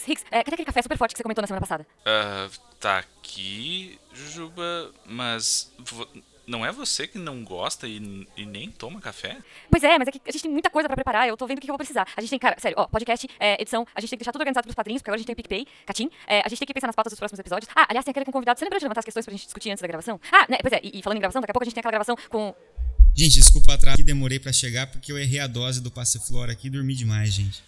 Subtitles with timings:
[0.00, 1.86] Hicks, Hicks, é, cadê aquele café super forte que você comentou na semana passada?
[2.00, 5.72] Uh, tá aqui, Jujuba, mas
[6.46, 9.38] não é você que não gosta e, e, nem toma café?
[9.70, 11.58] Pois é, mas é que a gente tem muita coisa pra preparar, eu tô vendo
[11.58, 12.06] o que eu vou precisar.
[12.16, 14.42] A gente tem, cara, sério, ó, podcast, é, edição, a gente tem que deixar tudo
[14.42, 16.66] organizado pros padrinhos, porque agora a gente tem o PicPay, Catim, é, a gente tem
[16.66, 17.70] que pensar nas pautas dos próximos episódios.
[17.74, 19.70] Ah, aliás, tem aquele com convidado, você lembra de levantar as questões pra gente discutir
[19.70, 20.20] antes da gravação?
[20.32, 21.80] Ah, né, pois é, e, e falando em gravação, daqui a pouco a gente tem
[21.80, 22.54] aquela gravação com...
[23.14, 26.68] Gente, desculpa atrás que demorei para chegar porque eu errei a dose do Passiflora aqui
[26.68, 27.62] e dormi demais, gente.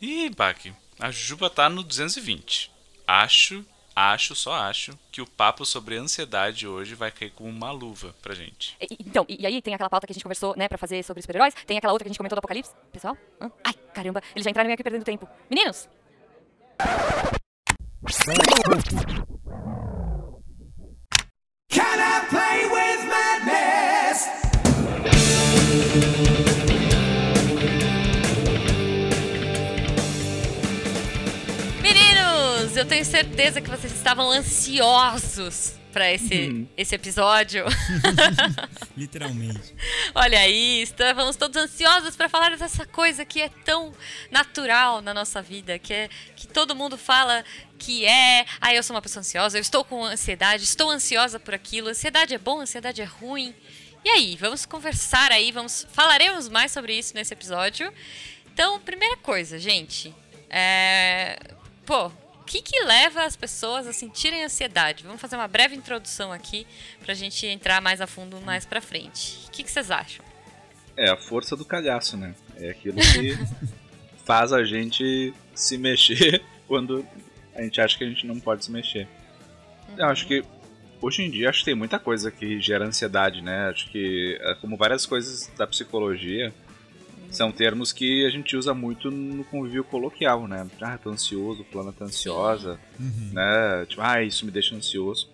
[0.00, 2.70] Ih, Baki, a Juba tá no 220.
[3.06, 3.64] Acho
[3.98, 8.32] acho, só acho, que o papo sobre ansiedade hoje vai cair como uma luva pra
[8.32, 8.76] gente.
[8.80, 11.02] E, então, e, e, aí tem aquela pauta que a gente conversou, né, pra fazer
[11.02, 13.16] sobre super-heróis, tem aquela outra que a gente comentou do Apocalipse, pessoal?
[13.40, 13.50] Hã?
[13.64, 15.28] Ai, caramba, eles já entraram meio aqui perdendo tempo.
[15.50, 15.88] Meninos!
[21.70, 22.77] Can I play with
[32.88, 36.66] tenho certeza que vocês estavam ansiosos para esse, uhum.
[36.74, 37.66] esse episódio.
[38.96, 39.74] Literalmente.
[40.14, 43.92] Olha aí, estávamos todos ansiosos para falar dessa coisa que é tão
[44.30, 47.44] natural na nossa vida, que é que todo mundo fala
[47.78, 51.52] que é, ah, eu sou uma pessoa ansiosa, eu estou com ansiedade, estou ansiosa por
[51.52, 51.90] aquilo.
[51.90, 53.54] Ansiedade é bom, ansiedade é ruim.
[54.02, 57.92] E aí, vamos conversar aí, vamos falaremos mais sobre isso nesse episódio.
[58.50, 60.14] Então, primeira coisa, gente,
[60.48, 61.38] é,
[61.84, 62.10] pô,
[62.48, 65.04] que, que leva as pessoas a sentirem ansiedade?
[65.04, 66.66] Vamos fazer uma breve introdução aqui
[67.00, 69.46] para a gente entrar mais a fundo mais para frente.
[69.46, 70.24] O que, que vocês acham?
[70.96, 72.34] É a força do cagaço, né?
[72.56, 73.38] É aquilo que
[74.24, 77.06] faz a gente se mexer quando
[77.54, 79.06] a gente acha que a gente não pode se mexer.
[79.88, 79.98] Uhum.
[79.98, 80.42] Eu acho que
[81.02, 83.68] hoje em dia acho que tem muita coisa que gera ansiedade, né?
[83.68, 86.52] Acho que é como várias coisas da psicologia,
[87.30, 90.66] são termos que a gente usa muito no convívio coloquial, né?
[90.80, 93.30] Ah, tô ansioso, fulana tá ansiosa, uhum.
[93.32, 93.86] né?
[93.86, 95.28] Tipo, ah, isso me deixa ansioso.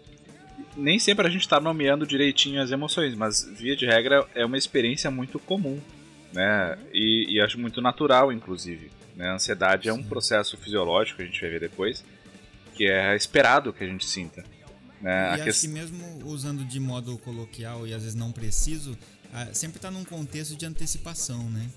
[0.76, 4.58] Nem sempre a gente tá nomeando direitinho as emoções, mas via de regra é uma
[4.58, 5.80] experiência muito comum,
[6.32, 6.76] né?
[6.92, 8.90] E, e acho muito natural, inclusive.
[9.14, 9.28] Né?
[9.28, 9.90] A ansiedade Sim.
[9.90, 12.04] é um processo fisiológico, a gente vai ver depois,
[12.74, 14.44] que é esperado que a gente sinta.
[15.00, 15.38] Né?
[15.38, 18.98] E acho que mesmo usando de modo coloquial e às vezes não preciso,
[19.52, 21.68] sempre está num contexto de antecipação, né?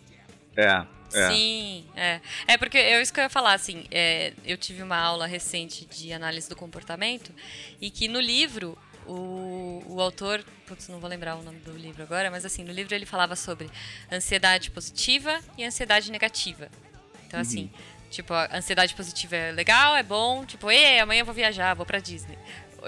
[0.57, 1.29] É, é.
[1.29, 2.19] Sim, é.
[2.47, 5.85] É porque eu isso que eu ia falar, assim, é, eu tive uma aula recente
[5.85, 7.31] de análise do comportamento
[7.79, 12.03] e que no livro o, o autor, putz, não vou lembrar o nome do livro
[12.03, 13.69] agora, mas assim, no livro ele falava sobre
[14.11, 16.69] ansiedade positiva e ansiedade negativa.
[17.25, 18.09] Então, assim, uhum.
[18.09, 21.85] tipo, a ansiedade positiva é legal, é bom, tipo, ei, amanhã eu vou viajar, vou
[21.85, 22.37] pra Disney.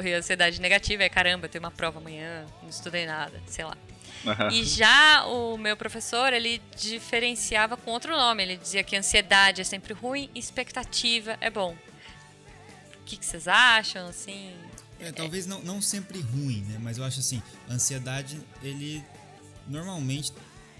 [0.03, 3.65] E a ansiedade negativa é caramba, eu tenho uma prova amanhã, não estudei nada, sei
[3.65, 3.77] lá.
[4.25, 4.49] Uhum.
[4.51, 8.43] E já o meu professor, ele diferenciava com outro nome.
[8.43, 11.75] Ele dizia que ansiedade é sempre ruim e expectativa é bom.
[12.99, 14.53] O que, que vocês acham, assim?
[14.99, 16.77] É, talvez não, não sempre ruim, né?
[16.81, 19.03] Mas eu acho assim, ansiedade, ele
[19.67, 20.33] normalmente,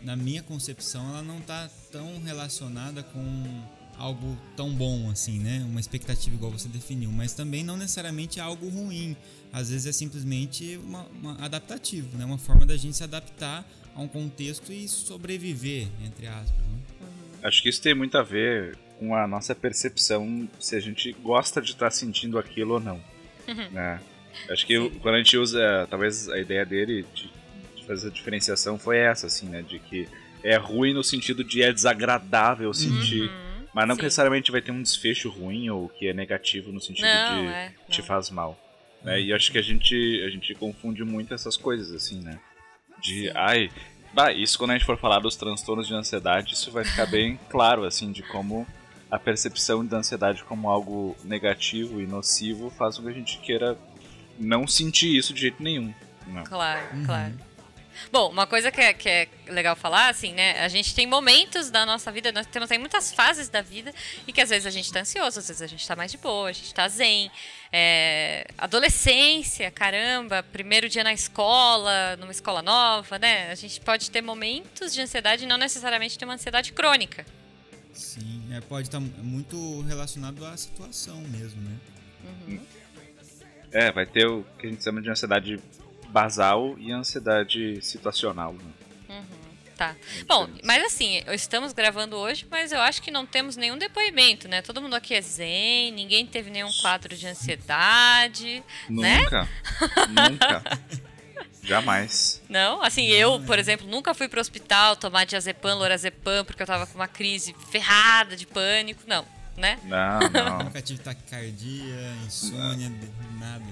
[0.04, 3.64] na minha concepção, ela não tá tão relacionada com
[4.00, 5.64] algo tão bom assim, né?
[5.70, 9.16] Uma expectativa igual você definiu, mas também não necessariamente algo ruim
[9.52, 12.24] às vezes é simplesmente uma, uma adaptativo, né?
[12.24, 16.58] Uma forma da gente se adaptar a um contexto e sobreviver, entre aspas.
[16.58, 16.80] Né?
[17.02, 17.08] Uhum.
[17.44, 21.62] Acho que isso tem muito a ver com a nossa percepção se a gente gosta
[21.62, 23.02] de estar sentindo aquilo ou não.
[23.48, 23.70] Uhum.
[23.72, 24.00] Né?
[24.50, 24.90] Acho que Sim.
[25.02, 27.30] quando a gente usa, talvez a ideia dele de,
[27.76, 29.62] de fazer a diferenciação foi essa, assim, né?
[29.62, 30.08] De que
[30.44, 33.24] é ruim no sentido de é desagradável sentir.
[33.24, 33.49] Uhum.
[33.80, 34.02] Mas não Sim.
[34.02, 37.72] necessariamente vai ter um desfecho ruim ou que é negativo no sentido não, de é,
[37.90, 38.60] te faz mal.
[39.02, 39.22] Né?
[39.22, 42.38] E acho que a gente, a gente confunde muito essas coisas, assim, né?
[43.02, 43.32] De, Sim.
[43.34, 43.72] ai,
[44.14, 47.40] bah, isso quando a gente for falar dos transtornos de ansiedade, isso vai ficar bem
[47.48, 48.68] claro, assim, de como
[49.10, 53.78] a percepção da ansiedade como algo negativo e nocivo faz com que a gente queira
[54.38, 55.94] não sentir isso de jeito nenhum.
[56.28, 56.44] Né?
[56.46, 57.06] Claro, uhum.
[57.06, 57.34] claro.
[58.12, 60.60] Bom, uma coisa que é, que é legal falar, assim, né?
[60.64, 63.94] A gente tem momentos da nossa vida, nós temos tem muitas fases da vida
[64.28, 66.18] e que às vezes a gente tá ansioso, às vezes a gente tá mais de
[66.18, 67.31] boa, a gente tá zen.
[67.72, 73.51] É, adolescência, caramba, primeiro dia na escola, numa escola nova, né?
[73.51, 77.25] A gente pode ter momentos de ansiedade e não necessariamente ter uma ansiedade crônica.
[77.94, 81.78] Sim, é, pode estar tá muito relacionado à situação mesmo, né?
[82.48, 82.60] Uhum.
[83.72, 85.60] É, vai ter o que a gente chama de ansiedade
[86.12, 88.54] basal e ansiedade situacional.
[88.54, 88.72] Né?
[89.10, 89.26] Uhum,
[89.78, 89.96] tá.
[90.28, 94.62] Bom, mas assim, estamos gravando hoje, mas eu acho que não temos nenhum depoimento, né?
[94.62, 99.22] Todo mundo aqui é zen, ninguém teve nenhum quadro de ansiedade, né?
[99.22, 99.42] Nunca.
[99.42, 100.30] né?
[100.30, 100.64] Nunca.
[101.62, 102.42] Jamais.
[102.50, 102.82] Não?
[102.82, 106.96] Assim, eu, por exemplo, nunca fui pro hospital tomar diazepam, lorazepam, porque eu tava com
[106.96, 109.04] uma crise ferrada de pânico.
[109.06, 109.26] Não,
[109.56, 109.78] né?
[109.84, 110.60] Não, não.
[110.60, 112.92] Nunca tive taquicardia, insônia,
[113.40, 113.66] nada.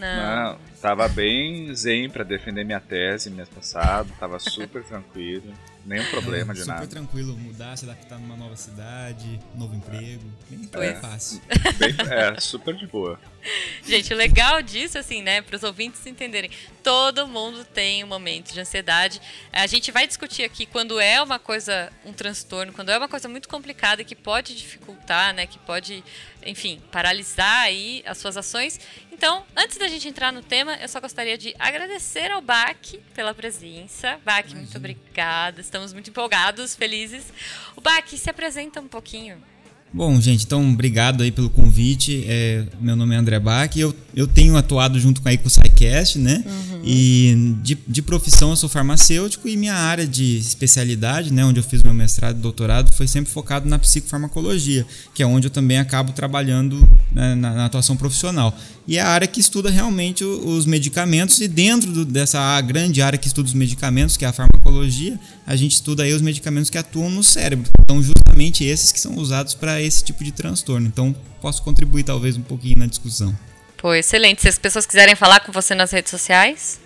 [0.00, 0.52] Não.
[0.52, 5.52] Não, tava bem zen pra defender minha tese mês passado, tava super tranquilo,
[5.84, 6.86] nenhum problema É, de super nada.
[6.86, 10.30] tranquilo mudar, se adaptar numa nova cidade, novo emprego.
[10.48, 11.00] Bem Pois.
[11.00, 11.40] fácil.
[11.78, 13.18] Bem- é, super de boa.
[13.86, 16.50] Gente, o legal disso, assim, né, para os ouvintes entenderem,
[16.82, 19.20] todo mundo tem um momento de ansiedade.
[19.52, 23.28] A gente vai discutir aqui quando é uma coisa, um transtorno, quando é uma coisa
[23.28, 26.04] muito complicada que pode dificultar, né, que pode,
[26.44, 28.78] enfim, paralisar aí as suas ações.
[29.10, 33.34] Então, antes da gente entrar no tema, eu só gostaria de agradecer ao Bac pela
[33.34, 34.18] presença.
[34.24, 35.60] Bac, muito obrigada.
[35.70, 37.22] Estamos muito empolgados, felizes.
[37.76, 39.36] O Bac, se apresenta um pouquinho.
[39.92, 42.24] Bom, gente, então obrigado aí pelo convite.
[42.26, 43.76] É, meu nome é André Bach.
[43.76, 46.44] Eu, eu tenho atuado junto com a EcoSciCast, né?
[46.82, 51.64] E de, de profissão eu sou farmacêutico e minha área de especialidade, né, onde eu
[51.64, 55.78] fiz meu mestrado e doutorado, foi sempre focado na psicofarmacologia, que é onde eu também
[55.78, 56.80] acabo trabalhando
[57.12, 58.56] né, na, na atuação profissional.
[58.90, 63.00] E é a área que estuda realmente o- os medicamentos, e dentro do- dessa grande
[63.00, 65.16] área que estuda os medicamentos, que é a farmacologia,
[65.46, 67.70] a gente estuda aí os medicamentos que atuam no cérebro.
[67.80, 70.88] Então, justamente esses que são usados para esse tipo de transtorno.
[70.88, 73.32] Então, posso contribuir talvez um pouquinho na discussão.
[73.78, 74.42] Pô, excelente.
[74.42, 76.80] Se as pessoas quiserem falar com você nas redes sociais,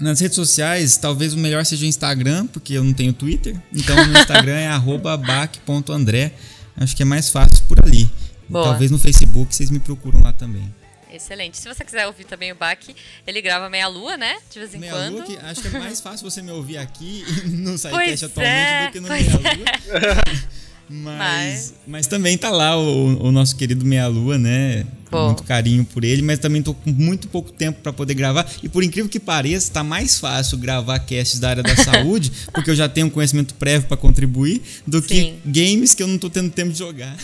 [0.00, 3.54] Nas redes sociais, talvez o melhor seja o Instagram, porque eu não tenho Twitter.
[3.70, 6.32] Então, no Instagram é arroba bac.andré.
[6.74, 8.08] Acho que é mais fácil por ali.
[8.48, 8.64] Boa.
[8.64, 10.74] talvez no Facebook vocês me procuram lá também.
[11.14, 11.56] Excelente.
[11.58, 12.78] Se você quiser ouvir também o Bach,
[13.26, 14.36] ele grava meia lua, né?
[14.52, 15.16] De vez em Meia quando.
[15.16, 18.86] Lua, que acho que é mais fácil você me ouvir aqui no SciCast atualmente é,
[18.86, 20.50] do que no Meia Lua.
[20.92, 24.84] Mas, Mas- mas também tá lá o, o nosso querido Meia Lua, né?
[25.12, 28.44] Muito carinho por ele, mas também tô com muito pouco tempo para poder gravar.
[28.60, 32.70] E por incrível que pareça, tá mais fácil gravar casts da área da saúde, porque
[32.70, 35.06] eu já tenho um conhecimento prévio para contribuir, do Sim.
[35.06, 37.16] que games que eu não tô tendo tempo de jogar.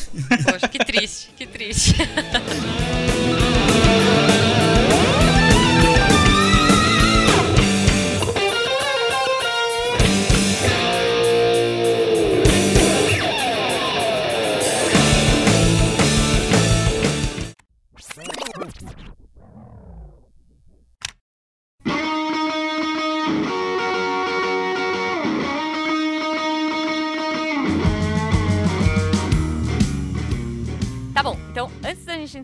[0.45, 1.93] Poxa, que triste, que triste.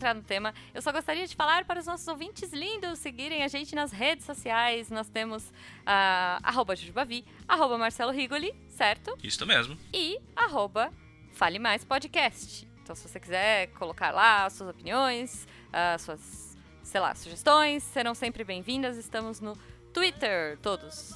[0.02, 3.48] Entrar no tema, eu só gostaria de falar para os nossos ouvintes lindos seguirem a
[3.48, 4.90] gente nas redes sociais.
[4.90, 5.52] Nós temos
[6.42, 9.16] arroba Jujubavi, arroba Marcelo Rigoli, certo?
[9.22, 9.78] Isso mesmo.
[9.92, 10.92] E arroba
[11.32, 12.68] Fale Mais Podcast.
[12.82, 18.12] Então se você quiser colocar lá as suas opiniões, as suas, sei lá, sugestões, serão
[18.12, 18.96] sempre bem-vindas.
[18.96, 19.56] Estamos no
[19.94, 21.14] Twitter, todos.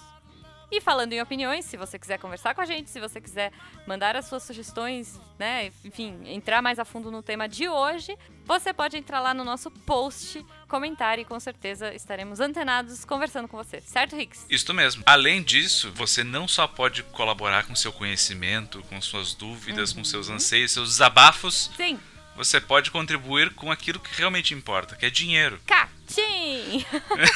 [0.70, 3.52] E falando em opiniões, se você quiser conversar com a gente, se você quiser
[3.86, 8.72] mandar as suas sugestões, né, enfim, entrar mais a fundo no tema de hoje, você
[8.72, 13.80] pode entrar lá no nosso post, comentar e com certeza estaremos antenados conversando com você,
[13.80, 14.46] certo, Rix?
[14.48, 15.02] Isso mesmo.
[15.04, 20.28] Além disso, você não só pode colaborar com seu conhecimento, com suas dúvidas, com seus
[20.28, 21.98] anseios, seus desabafos, Sim,
[22.36, 25.58] você pode contribuir com aquilo que realmente importa, que é dinheiro.
[25.66, 26.84] Catim!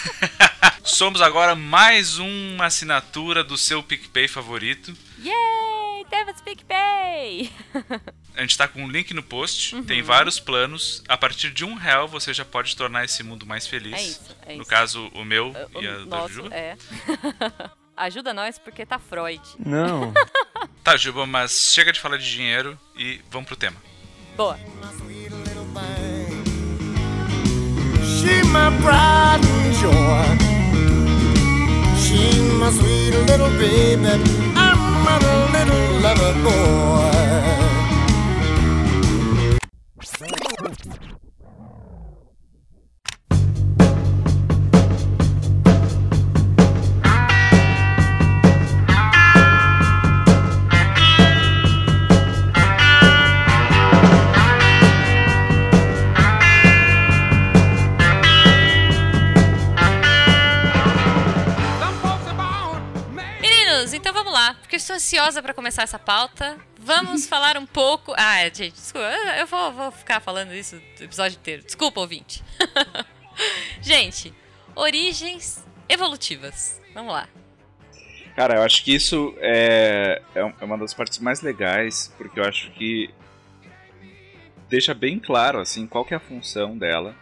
[0.85, 4.95] Somos agora mais uma assinatura do seu PicPay favorito.
[6.01, 6.05] Yay!
[6.09, 7.51] Temos PicPay!
[8.37, 9.85] A gente tá com um link no post, Uhum.
[9.85, 11.03] tem vários planos.
[11.09, 13.93] A partir de um real você já pode tornar esse mundo mais feliz.
[13.93, 14.71] É isso, é no isso.
[14.71, 16.55] caso, o meu O e a da nosso, Juba.
[16.55, 16.77] é.
[17.97, 19.43] Ajuda nós porque tá Freud.
[19.59, 20.13] Não.
[20.83, 23.77] Tá, Juba, mas chega de falar de dinheiro e vamos pro tema.
[24.35, 24.59] Boa.
[28.03, 30.39] She my pride and joy.
[32.01, 34.50] She my sweet little baby.
[35.07, 37.11] I'm a little lover boy.
[65.05, 66.59] Ansiosa para começar essa pauta.
[66.79, 68.13] Vamos falar um pouco.
[68.17, 69.07] Ah, gente, desculpa,
[69.39, 71.63] eu- vou, vou ficar falando isso o episódio inteiro.
[71.65, 72.45] Desculpa, ouvinte.
[73.81, 74.33] gente,
[74.77, 76.79] origens evolutivas.
[76.93, 77.27] Vamos lá.
[78.37, 82.39] Cara, eu acho que isso é, é um- é uma das partes mais legais, porque
[82.39, 83.09] eu acho que
[84.69, 87.15] deixa bem claro assim qual que é a função dela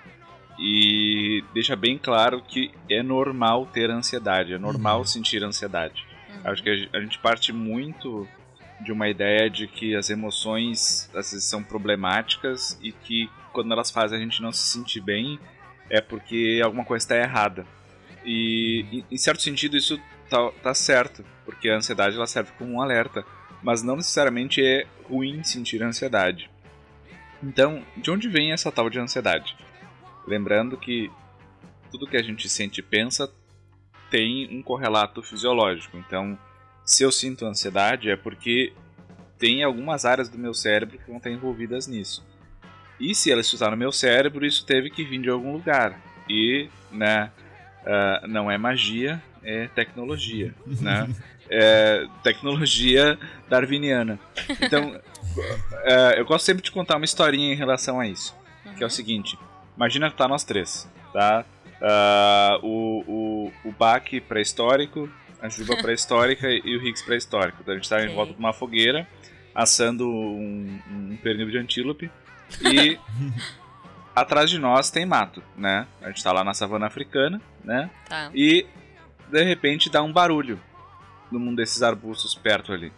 [0.59, 6.05] e deixa bem claro que é normal ter ansiedade, é normal sentir ansiedade.
[6.51, 8.27] Acho que a gen- a gente parte muito
[8.81, 13.91] de uma ideia de que as emoções às vezes são problemáticas e que quando elas
[13.91, 15.39] fazem a gente não se sentir bem
[15.91, 17.67] é porque alguma coisa está errada.
[18.25, 22.81] E em certo sentido isso tá, tá certo, porque a ansiedade ela serve como um
[22.83, 23.25] alerta,
[23.63, 26.51] mas não necessariamente é ruim sentir ansiedade.
[27.43, 29.57] Então, de onde vem essa tal de ansiedade?
[30.27, 31.11] Lembrando que
[31.91, 33.31] tudo que a gente sente e pensa
[34.11, 35.97] tem um correlato fisiológico.
[35.97, 36.39] Então,
[36.85, 38.73] se eu sinto ansiedade é porque
[39.39, 42.27] tem algumas áreas do meu cérebro que vão estar envolvidas nisso.
[42.99, 46.01] E se ela estudar no meu cérebro, isso teve que vir de algum lugar.
[46.29, 47.31] E, né,
[47.83, 51.09] uh, não é magia, é tecnologia, né?
[51.51, 54.19] É tecnologia darwiniana.
[54.61, 58.37] Então, uh, eu gosto sempre de contar uma historinha em relação a isso,
[58.67, 58.75] uhum.
[58.75, 59.39] que é o seguinte:
[59.77, 61.45] imagina que tá nós três, tá?
[61.81, 65.09] Uh, o, o, o Bach pré-histórico,
[65.41, 67.59] a Juba pré-histórica e o Higgs pré-histórico.
[67.61, 69.07] Então a gente está em volta de uma fogueira,
[69.55, 72.11] assando um, um pernil de antílope
[72.63, 72.99] e
[74.15, 75.87] atrás de nós tem mato, né?
[76.03, 77.91] A gente está lá na savana africana, né?
[78.09, 78.31] Tá.
[78.35, 78.67] E
[79.29, 80.61] de repente dá um barulho
[81.31, 82.93] num desses arbustos perto ali.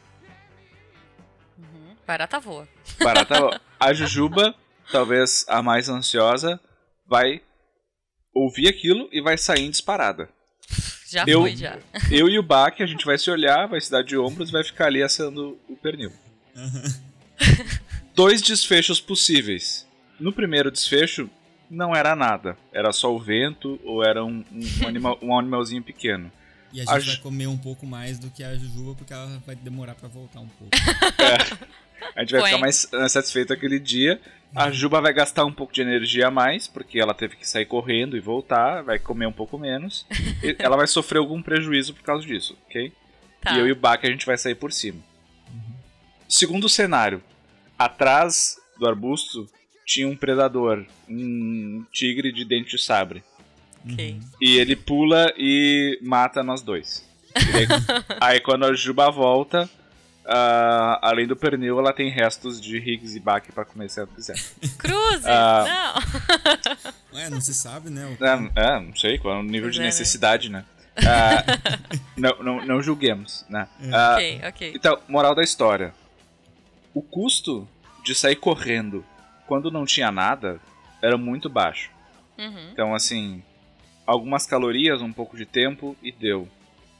[1.58, 1.96] Uhum.
[2.06, 2.68] Barata voa.
[3.02, 3.60] Barata voa.
[3.78, 4.54] A Jujuba,
[4.92, 6.60] talvez a mais ansiosa,
[7.06, 7.40] vai
[8.34, 10.28] ouvir aquilo e vai sair em disparada.
[11.08, 11.78] Já eu, foi, já.
[12.10, 14.52] Eu e o Bach, a gente vai se olhar, vai se dar de ombros e
[14.52, 16.12] vai ficar ali assando o pernil.
[18.14, 19.86] Dois desfechos possíveis.
[20.20, 21.28] No primeiro desfecho,
[21.68, 22.56] não era nada.
[22.72, 26.30] Era só o vento ou era um, um, animal, um animalzinho pequeno.
[26.72, 29.42] E a gente a vai comer um pouco mais do que a Jujuba porque ela
[29.46, 30.70] vai demorar para voltar um pouco.
[31.20, 31.80] É.
[32.16, 32.50] A gente vai Foi.
[32.50, 34.20] ficar mais satisfeito aquele dia.
[34.54, 37.66] A Juba vai gastar um pouco de energia a mais, porque ela teve que sair
[37.66, 40.06] correndo e voltar, vai comer um pouco menos.
[40.58, 42.92] ela vai sofrer algum prejuízo por causa disso, ok?
[43.40, 43.52] Tá.
[43.52, 44.98] E eu e o Bak a gente vai sair por cima.
[45.52, 45.74] Uhum.
[46.28, 47.22] Segundo cenário,
[47.78, 49.46] atrás do arbusto
[49.86, 53.22] tinha um predador, um tigre de dente de sabre.
[53.84, 54.20] Okay.
[54.40, 57.08] E ele pula e mata nós dois.
[57.34, 57.66] Aí,
[58.20, 59.68] aí quando a Juba volta,
[60.30, 64.08] Uh, além do pernil, ela tem restos de Higgs e Bach para comer se ela
[64.14, 64.36] quiser.
[64.78, 65.24] Cruzes!
[65.24, 66.90] Uh, não!
[67.20, 68.16] É, não se sabe, né?
[68.20, 69.86] É, é, não sei qual é o nível pois de é, né?
[69.86, 70.60] necessidade, né?
[70.60, 70.64] né?
[71.00, 73.66] Uh, não, não, não, julguemos, né?
[73.80, 74.14] É.
[74.14, 74.72] ok, ok.
[74.76, 75.94] Então, moral da história.
[76.92, 77.66] O custo
[78.04, 79.04] de sair correndo
[79.46, 80.60] quando não tinha nada
[81.00, 81.90] era muito baixo.
[82.36, 82.70] Uhum.
[82.72, 83.42] Então, assim,
[84.10, 86.48] algumas calorias, um pouco de tempo e deu.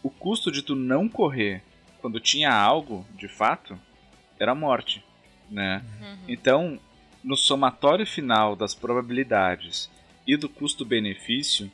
[0.00, 1.60] O custo de tu não correr
[2.00, 3.76] quando tinha algo, de fato,
[4.38, 5.04] era morte,
[5.50, 5.82] né?
[6.00, 6.18] Uhum.
[6.28, 6.80] Então,
[7.22, 9.90] no somatório final das probabilidades
[10.24, 11.70] e do custo-benefício,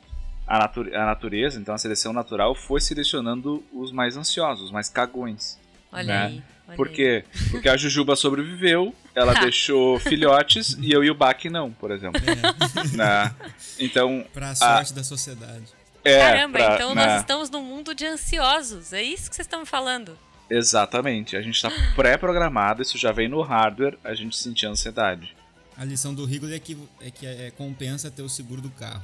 [0.47, 4.89] a, natu a, natureza, então a seleção natural, foi selecionando os mais ansiosos, os mais
[4.89, 5.59] cagões.
[5.91, 6.25] Olha né?
[6.25, 6.43] aí.
[6.67, 7.23] Olha Por quê?
[7.51, 12.21] Porque a Jujuba sobreviveu, ela deixou filhotes e eu e o Baki não, por exemplo.
[12.21, 12.67] É.
[12.95, 13.35] Né?
[13.79, 14.25] Então.
[14.33, 14.95] Pra sorte a...
[14.95, 15.65] da sociedade.
[16.03, 18.93] É, Caramba, pra, então nós estamos num mundo de ansiosos.
[18.93, 20.17] É isso que vocês estão me falando.
[20.49, 21.35] Exatamente.
[21.35, 25.35] A gente está pré-programado, isso já vem no hardware, a gente sentir ansiedade.
[25.75, 29.03] A lição do Rigoli é que, é que é, compensa ter o seguro do carro.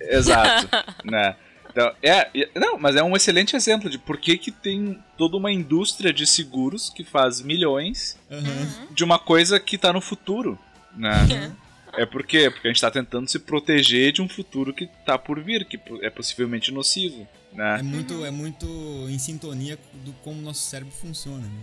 [0.00, 0.68] Exato.
[1.04, 1.36] né?
[1.70, 5.52] Então, é, não, mas é um excelente exemplo de por que, que tem toda uma
[5.52, 8.94] indústria de seguros que faz milhões uhum.
[8.94, 10.58] de uma coisa que está no futuro.
[10.96, 11.26] Né?
[11.30, 11.56] Uhum.
[11.94, 12.50] É por quê?
[12.50, 15.78] Porque a gente está tentando se proteger de um futuro que está por vir, que
[16.02, 17.26] é possivelmente nocivo.
[17.52, 17.80] Né?
[17.80, 18.66] É, muito, é muito
[19.08, 21.46] em sintonia do como nosso cérebro funciona.
[21.46, 21.62] Né?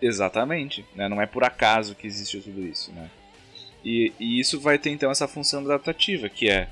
[0.00, 0.84] Exatamente.
[0.94, 1.08] Né?
[1.08, 2.90] Não é por acaso que existe tudo isso.
[2.92, 3.10] Né?
[3.84, 6.68] E, e isso vai ter então essa função adaptativa, que é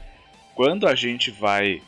[0.55, 1.83] quando a gente vai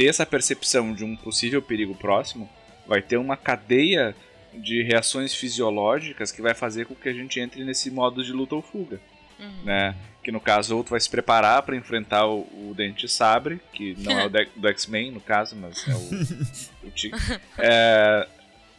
[0.00, 2.48] ter essa percepção de um possível perigo próximo,
[2.86, 4.16] vai ter uma cadeia
[4.54, 8.54] de reações fisiológicas que vai fazer com que a gente entre nesse modo de luta
[8.54, 8.98] ou fuga.
[9.38, 9.62] Uhum.
[9.62, 9.94] Né?
[10.24, 13.94] Que no caso, ou tu vai se preparar para enfrentar o, o Dente Sabre, que
[13.98, 17.20] não é o do X-Men no caso, mas é o, o Tigre.
[17.58, 18.26] É,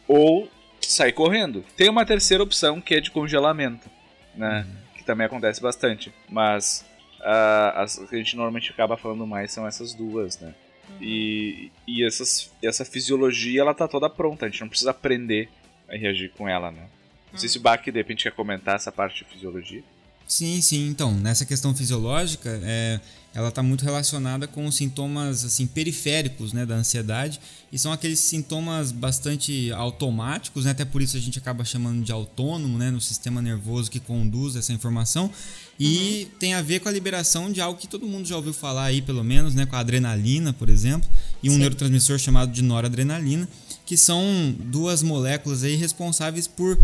[0.08, 0.50] ou
[0.80, 1.64] sair correndo.
[1.76, 3.88] Tem uma terceira opção que é de congelamento,
[4.34, 4.66] né?
[4.66, 4.96] Uhum.
[4.96, 6.12] Que também acontece bastante.
[6.28, 6.84] Mas
[7.20, 10.52] uh, as que a gente normalmente acaba falando mais são essas duas, né?
[11.00, 11.06] Uhum.
[11.06, 15.48] E, e essas, essa fisiologia ela tá toda pronta, a gente não precisa aprender
[15.88, 16.86] a reagir com ela, né?
[17.32, 17.64] Não sei se o uhum.
[17.64, 19.82] Bach de repente quer comentar essa parte de fisiologia.
[20.26, 20.88] Sim, sim.
[20.88, 23.00] Então, nessa questão fisiológica, é,
[23.34, 27.40] ela está muito relacionada com os sintomas assim periféricos né, da ansiedade
[27.72, 32.12] e são aqueles sintomas bastante automáticos, né, até por isso a gente acaba chamando de
[32.12, 35.30] autônomo né, no sistema nervoso que conduz essa informação
[35.78, 36.38] e uhum.
[36.38, 39.00] tem a ver com a liberação de algo que todo mundo já ouviu falar aí,
[39.00, 41.08] pelo menos, né, com a adrenalina, por exemplo,
[41.42, 41.58] e um Sim.
[41.58, 43.48] neurotransmissor chamado de noradrenalina
[43.84, 46.78] que são duas moléculas aí responsáveis por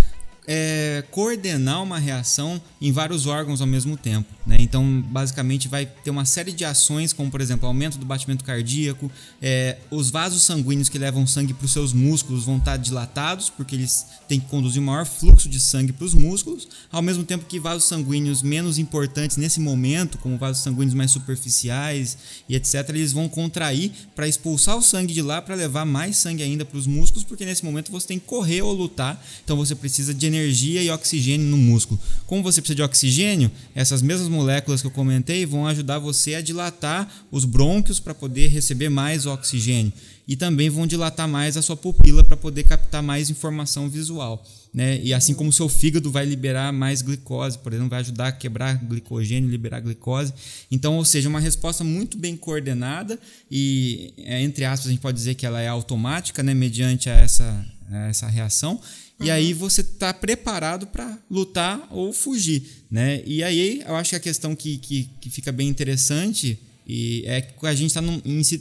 [0.46, 4.28] é, coordenar uma reação em vários órgãos ao mesmo tempo.
[4.48, 4.56] Né?
[4.60, 9.12] Então, basicamente, vai ter uma série de ações, como por exemplo, aumento do batimento cardíaco,
[9.42, 13.76] é, os vasos sanguíneos que levam sangue para os seus músculos vão estar dilatados, porque
[13.76, 17.60] eles têm que conduzir maior fluxo de sangue para os músculos, ao mesmo tempo que
[17.60, 22.16] vasos sanguíneos menos importantes nesse momento, como vasos sanguíneos mais superficiais
[22.48, 26.42] e etc., eles vão contrair para expulsar o sangue de lá para levar mais sangue
[26.42, 29.74] ainda para os músculos, porque nesse momento você tem que correr ou lutar, então você
[29.74, 32.00] precisa de energia e oxigênio no músculo.
[32.26, 36.40] Como você precisa de oxigênio, essas mesmas moléculas que eu comentei vão ajudar você a
[36.40, 39.92] dilatar os brônquios para poder receber mais oxigênio
[40.28, 44.44] e também vão dilatar mais a sua pupila para poder captar mais informação visual.
[44.74, 45.00] Né?
[45.02, 48.32] E assim como o seu fígado vai liberar mais glicose, por exemplo, vai ajudar a
[48.32, 50.34] quebrar glicogênio, liberar glicose.
[50.70, 53.18] Então, ou seja, uma resposta muito bem coordenada
[53.50, 56.52] e, é, entre aspas, a gente pode dizer que ela é automática, né?
[56.52, 57.66] mediante essa,
[58.10, 58.78] essa reação.
[59.20, 59.32] E uhum.
[59.32, 63.22] aí você está preparado para lutar ou fugir, né?
[63.26, 66.58] E aí eu acho que a questão que, que, que fica bem interessante
[66.88, 68.00] e é que a gente está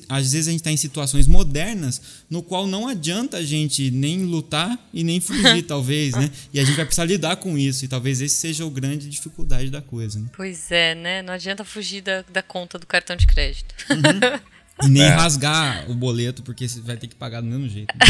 [0.09, 4.25] às vezes a gente está em situações modernas no qual não adianta a gente nem
[4.25, 6.29] lutar e nem fugir, talvez, né?
[6.53, 7.85] E a gente vai precisar lidar com isso.
[7.85, 10.19] E talvez esse seja o grande dificuldade da coisa.
[10.19, 10.27] Né?
[10.35, 11.21] Pois é, né?
[11.21, 13.73] Não adianta fugir da, da conta do cartão de crédito.
[13.89, 14.39] Uhum.
[14.83, 15.09] E nem é.
[15.09, 17.93] rasgar o boleto, porque você vai ter que pagar do mesmo jeito.
[17.97, 18.07] Né?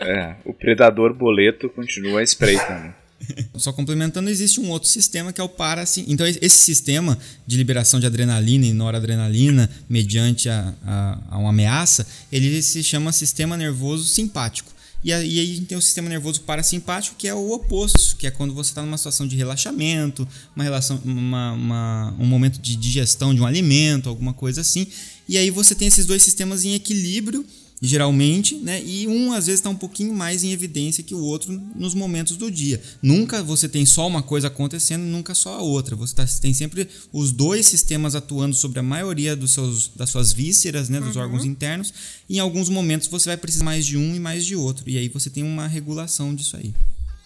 [0.00, 2.84] É, o predador boleto continua espreitando.
[2.84, 2.94] Né?
[3.54, 6.04] Só complementando, existe um outro sistema que é o parasim.
[6.08, 12.06] Então, esse sistema de liberação de adrenalina e noradrenalina mediante a, a, a uma ameaça,
[12.32, 14.70] ele se chama sistema nervoso simpático.
[15.02, 18.30] E aí a gente tem o sistema nervoso parasimpático, que é o oposto, que é
[18.30, 23.34] quando você está numa situação de relaxamento, uma relação, uma, uma, um momento de digestão
[23.34, 24.86] de um alimento, alguma coisa assim.
[25.30, 27.46] E aí você tem esses dois sistemas em equilíbrio,
[27.80, 28.82] geralmente, né?
[28.84, 32.36] E um às vezes está um pouquinho mais em evidência que o outro nos momentos
[32.36, 32.82] do dia.
[33.00, 35.94] Nunca você tem só uma coisa acontecendo, nunca só a outra.
[35.94, 40.32] Você tá, tem sempre os dois sistemas atuando sobre a maioria dos seus, das suas
[40.32, 40.98] vísceras, né?
[40.98, 41.22] Dos uhum.
[41.22, 41.94] órgãos internos.
[42.28, 44.90] E em alguns momentos você vai precisar mais de um e mais de outro.
[44.90, 46.74] E aí você tem uma regulação disso aí.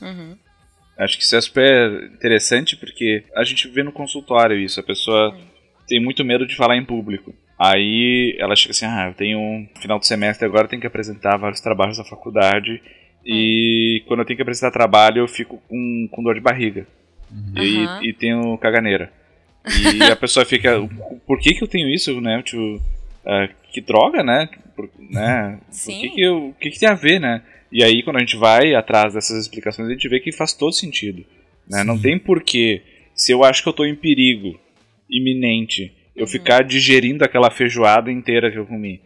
[0.03, 0.37] Uhum.
[0.99, 4.79] Acho que isso é super interessante porque a gente vê no consultório isso.
[4.79, 5.47] A pessoa uhum.
[5.89, 7.35] tem muito medo de falar em público.
[7.59, 11.37] Aí ela chega assim, ah, eu tenho um final de semestre agora, tenho que apresentar
[11.37, 12.83] vários trabalhos da faculdade.
[13.25, 14.09] E hum.
[14.09, 16.87] quando eu tenho que apresentar trabalho, eu fico com, com dor de barriga.
[17.31, 17.63] Uhum.
[17.63, 19.13] E, e, tenho caganeira.
[19.67, 20.79] E a pessoa fica,
[21.27, 22.43] por que que eu tenho isso, né?
[22.43, 24.49] Tipo, uh, que droga, né?
[24.77, 25.59] Por, né?
[25.71, 25.93] Sim.
[25.93, 27.43] Por que que, eu, o que que tem a ver, né?
[27.73, 30.73] E aí, quando a gente vai atrás dessas explicações, a gente vê que faz todo
[30.73, 31.25] sentido.
[31.69, 31.83] Né?
[31.83, 32.83] Não tem porquê,
[33.15, 34.59] se eu acho que eu estou em perigo
[35.11, 39.01] iminente eu ficar digerindo aquela feijoada inteira que eu comi.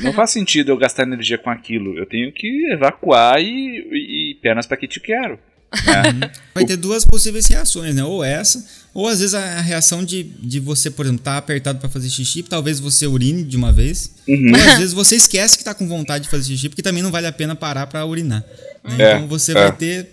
[0.00, 1.96] Não faz sentido eu gastar energia com aquilo.
[1.96, 5.38] Eu tenho que evacuar e, e, e pernas para que te quero.
[5.74, 6.30] Né?
[6.54, 8.04] Vai ter duas possíveis reações, né?
[8.04, 11.80] Ou essa, ou às vezes a reação de, de você, por exemplo, estar tá apertado
[11.80, 14.12] para fazer xixi, talvez você urine de uma vez.
[14.28, 14.52] Uhum.
[14.54, 17.10] Ou às vezes você esquece que tá com vontade de fazer xixi, porque também não
[17.10, 18.44] vale a pena parar para urinar.
[18.84, 18.96] Né?
[18.98, 19.54] É, então você é.
[19.54, 20.08] vai ter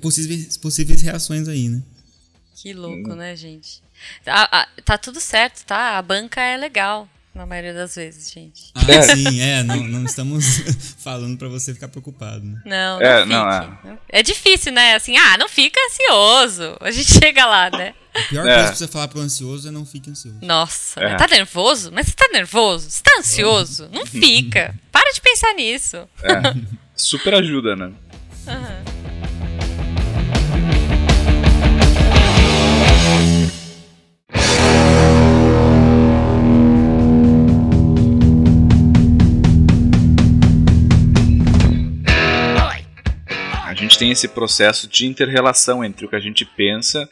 [0.00, 1.82] possíveis, possíveis reações aí, né?
[2.54, 3.16] Que louco, uhum.
[3.16, 3.82] né, gente?
[4.24, 5.98] Tá, tá tudo certo, tá?
[5.98, 7.08] A banca é legal.
[7.34, 8.70] Na maioria das vezes, gente.
[8.74, 9.02] Ah, é.
[9.16, 9.62] sim, é.
[9.62, 10.44] Não, não estamos
[11.02, 12.44] falando para você ficar preocupado.
[12.44, 12.60] Né?
[12.66, 13.98] Não, não, é, não é.
[14.10, 14.94] é difícil, né?
[14.94, 16.76] Assim, ah, não fica ansioso.
[16.78, 17.94] A gente chega lá, né?
[18.14, 18.54] A pior é.
[18.54, 20.38] coisa pra você falar pro ansioso é não fique ansioso.
[20.42, 21.16] Nossa, é.
[21.16, 21.90] tá nervoso?
[21.90, 22.90] Mas você tá nervoso?
[22.90, 23.88] Você tá ansioso?
[23.90, 24.74] Não fica.
[24.92, 25.96] Para de pensar nisso.
[26.22, 26.54] É.
[26.94, 27.92] Super ajuda, né?
[28.46, 28.91] Uhum.
[44.12, 47.08] Tem esse processo de interrelação entre o que a gente pensa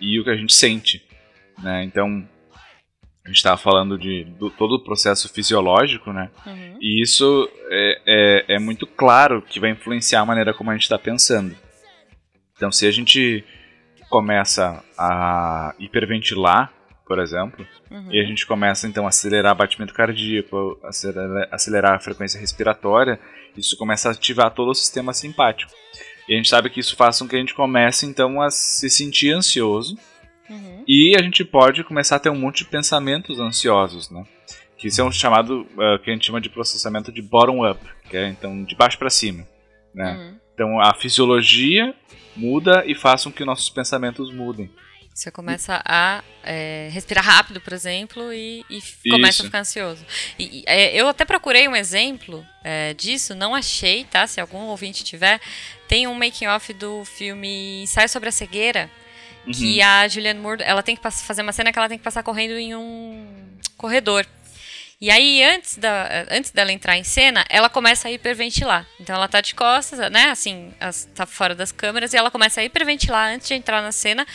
[0.00, 1.02] e o que a gente sente.
[1.62, 1.84] Né?
[1.84, 2.28] Então,
[3.24, 6.30] a gente estava falando de do, todo o processo fisiológico, né?
[6.46, 6.76] Uhum.
[6.80, 10.82] E isso é, é, é, muito claro que vai influenciar a maneira como a gente
[10.82, 11.56] está pensando.
[12.54, 13.42] Então, se a gente
[14.10, 16.70] começa a hiperventilar,
[17.06, 18.12] por exemplo, uhum.
[18.12, 23.18] e a gente começa então a acelerar o batimento cardíaco, acelerar, acelerar a frequência respiratória,
[23.56, 25.72] isso começa a ativar todo o sistema simpático.
[26.28, 28.88] E a gente sabe que isso faz com que a gente comece então a se
[28.88, 29.98] sentir ansioso.
[30.48, 30.84] Uhum.
[30.86, 34.24] E a gente pode começar a ter um monte de pensamentos ansiosos, né?
[34.76, 37.80] Que isso é um chamado uh, que a gente chama de processamento de bottom up,
[38.10, 39.46] que é então de baixo para cima,
[39.94, 40.12] né?
[40.12, 40.38] Uhum.
[40.54, 41.94] Então a fisiologia
[42.36, 44.70] muda e faz com que nossos pensamentos mudem.
[45.14, 49.42] Você começa a é, respirar rápido, por exemplo, e, e começa Isso.
[49.42, 50.04] a ficar ansioso.
[50.36, 54.26] E, e, é, eu até procurei um exemplo é, disso, não achei, tá?
[54.26, 55.40] Se algum ouvinte tiver,
[55.94, 58.90] tem um making off do filme Ensaio sobre a cegueira,
[59.52, 62.24] que a Julianne Moore, ela tem que fazer uma cena que ela tem que passar
[62.24, 63.24] correndo em um
[63.76, 64.26] corredor.
[65.00, 68.84] E aí, antes, da, antes dela entrar em cena, ela começa a hiperventilar.
[68.98, 70.30] Então ela tá de costas, né?
[70.30, 73.92] Assim, as- tá fora das câmeras, e ela começa a hiperventilar antes de entrar na
[73.92, 74.26] cena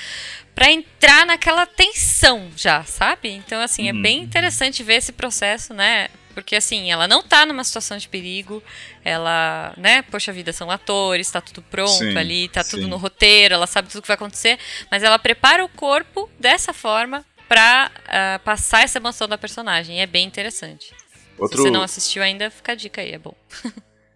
[0.56, 3.32] pra entrar naquela tensão já, sabe?
[3.32, 6.08] Então, assim, é bem interessante ver esse processo, né?
[6.42, 8.64] Porque, assim, ela não tá numa situação de perigo,
[9.04, 10.02] ela, né?
[10.04, 12.90] Poxa vida, são atores, tá tudo pronto Sim, ali, tá tudo sim.
[12.90, 14.58] no roteiro, ela sabe tudo que vai acontecer,
[14.92, 19.98] mas ela prepara o corpo dessa forma pra ah, passar essa emoção da personagem.
[19.98, 20.94] E é bem interessante.
[21.38, 23.36] Outro, Se você não assistiu ainda, fica a dica aí, é bom.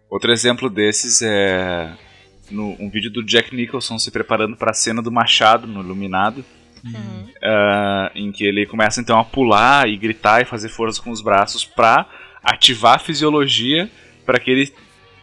[0.10, 1.92] outro exemplo desses é
[2.52, 6.46] no, um vídeo do Jack Nicholson se preparando para a cena do machado no Iluminado,
[7.42, 11.22] Ah, em que ele começa então a pular e gritar e fazer força com os
[11.22, 12.06] braços para
[12.44, 13.90] ativar a fisiologia
[14.26, 14.74] para que ele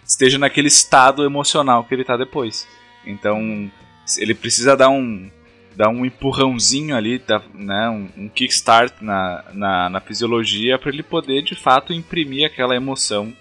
[0.05, 2.67] esteja naquele estado emocional que ele tá depois.
[3.07, 3.71] Então
[4.19, 5.31] ele precisa dar um
[5.77, 11.03] dar um empurrãozinho ali, dar, né, um, um kickstart na, na, na fisiologia para ele
[11.03, 13.33] poder de fato imprimir aquela emoção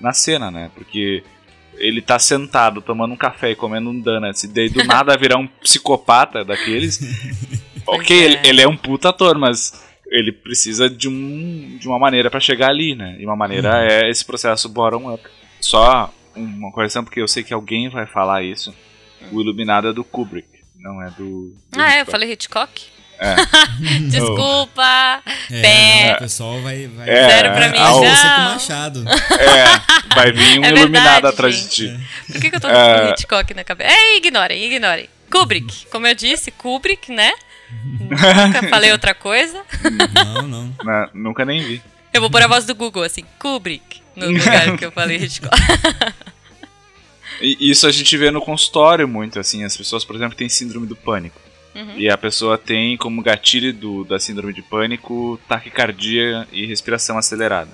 [0.00, 0.70] na cena, né?
[0.74, 1.22] Porque
[1.82, 5.36] ele tá sentado tomando um café e comendo um donuts e daí do nada virar
[5.36, 7.00] um psicopata daqueles.
[7.84, 8.24] ok, é.
[8.24, 12.38] ele, ele é um puta ator, mas ele precisa de, um, de uma maneira pra
[12.38, 13.16] chegar ali, né?
[13.18, 15.22] E uma maneira é esse processo bottom-up.
[15.60, 18.72] Só uma correção, porque eu sei que alguém vai falar isso.
[19.32, 21.54] O Iluminado é do Kubrick, não é do.
[21.70, 21.96] do Ah, é?
[21.96, 22.10] Eu Hitchcock.
[22.10, 22.82] falei Hitchcock?
[23.22, 23.36] É.
[24.10, 25.22] Desculpa!
[25.50, 26.06] É, Pé.
[26.08, 26.86] não, o pessoal vai.
[26.88, 28.52] vai É, Zero pra mim, ao- Você com não.
[28.52, 29.04] machado.
[29.38, 31.68] É, vai vir um É Iluminado verdade, atrás gente.
[31.88, 32.06] de ti.
[32.32, 33.00] Por que, que eu tô É.
[33.00, 33.90] com Hitchcock na cabeça?
[33.90, 35.08] É, ignorem, ignorem.
[35.30, 35.86] Kubrick.
[35.90, 37.32] Como eu disse, Kubrick, né?
[38.00, 39.62] Nunca falei outra coisa.
[40.24, 40.74] Não, não.
[40.84, 41.82] Na- nunca nem vi.
[42.12, 45.56] Eu vou pôr a voz do Google, assim, Kubrick, no lugar que eu falei Hitchcock.
[47.40, 50.86] E isso a gente vê no consultório muito, assim, as pessoas, por exemplo, têm síndrome
[50.86, 51.40] do pânico.
[51.74, 51.98] Uhum.
[51.98, 57.70] E a pessoa tem como gatilho do, da síndrome de pânico taquicardia e respiração acelerada.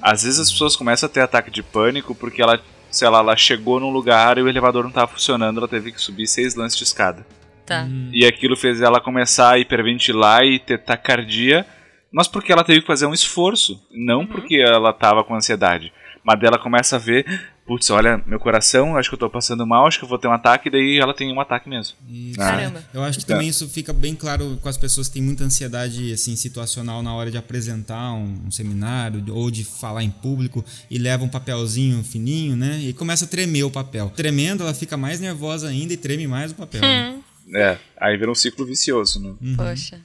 [0.00, 2.60] Às vezes as pessoas começam a ter ataque de pânico porque ela,
[2.90, 6.00] sei lá, ela chegou num lugar e o elevador não estava funcionando, ela teve que
[6.00, 7.26] subir seis lances de escada.
[7.64, 7.88] Tá.
[8.12, 11.66] E aquilo fez ela começar a hiperventilar e ter taquicardia,
[12.12, 15.92] mas porque ela teve que fazer um esforço, não porque ela estava com ansiedade.
[16.22, 17.26] Mas daí ela começa a ver,
[17.66, 20.28] putz, olha, meu coração, acho que eu tô passando mal, acho que eu vou ter
[20.28, 21.96] um ataque, e daí ela tem um ataque mesmo.
[22.08, 22.38] Isso.
[22.38, 22.84] Caramba.
[22.94, 26.12] Eu acho que também isso fica bem claro com as pessoas que têm muita ansiedade
[26.12, 30.96] assim situacional na hora de apresentar um, um seminário ou de falar em público e
[30.98, 32.78] leva um papelzinho fininho, né?
[32.80, 34.10] E começa a tremer o papel.
[34.14, 36.80] Tremendo, ela fica mais nervosa ainda e treme mais o papel.
[36.80, 37.14] né?
[37.16, 37.22] Hum,
[37.56, 39.34] É, aí vira um ciclo vicioso, né?
[39.56, 40.00] Poxa.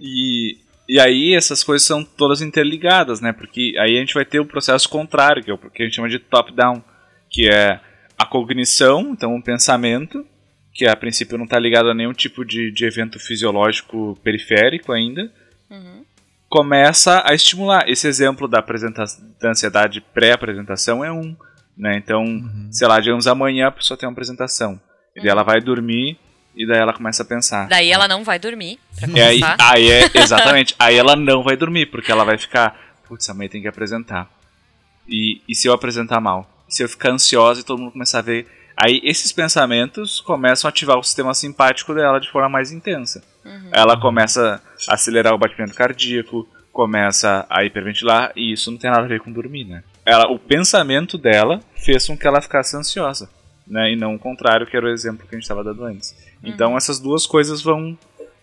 [0.00, 3.32] E, e aí essas coisas são todas interligadas, né?
[3.32, 5.96] Porque aí a gente vai ter o processo contrário, que é o que a gente
[5.96, 6.82] chama de top-down,
[7.30, 7.78] que é
[8.16, 10.26] a cognição, então um pensamento,
[10.72, 15.30] que a princípio não está ligado a nenhum tipo de, de evento fisiológico periférico ainda,
[15.70, 16.02] Uhum.
[16.48, 17.88] começa a estimular.
[17.88, 18.64] Esse exemplo da,
[19.40, 21.36] da ansiedade pré-apresentação é um.
[21.76, 21.96] Né?
[21.98, 22.24] Então,
[22.70, 24.80] sei lá, digamos, amanhã a pessoa tem uma apresentação.
[25.14, 26.18] E daí ela vai dormir
[26.58, 27.68] e daí ela começa a pensar.
[27.68, 30.74] Daí ela não vai dormir, pra aí, aí é, exatamente.
[30.76, 34.28] aí ela não vai dormir, porque ela vai ficar, putz, amanhã tem que apresentar.
[35.08, 36.50] E, e se eu apresentar mal?
[36.68, 38.46] E se eu ficar ansiosa e todo mundo começar a ver.
[38.76, 43.22] Aí esses pensamentos começam a ativar o sistema simpático dela de forma mais intensa.
[43.72, 49.04] Ela começa a acelerar o batimento cardíaco, começa a hiperventilar, e isso não tem nada
[49.04, 49.82] a ver com dormir, né?
[50.04, 53.28] Ela, o pensamento dela fez com que ela ficasse ansiosa,
[53.66, 53.92] né?
[53.92, 56.14] E não o contrário, que era o exemplo que a gente estava dando antes.
[56.42, 57.98] Então essas duas coisas vão,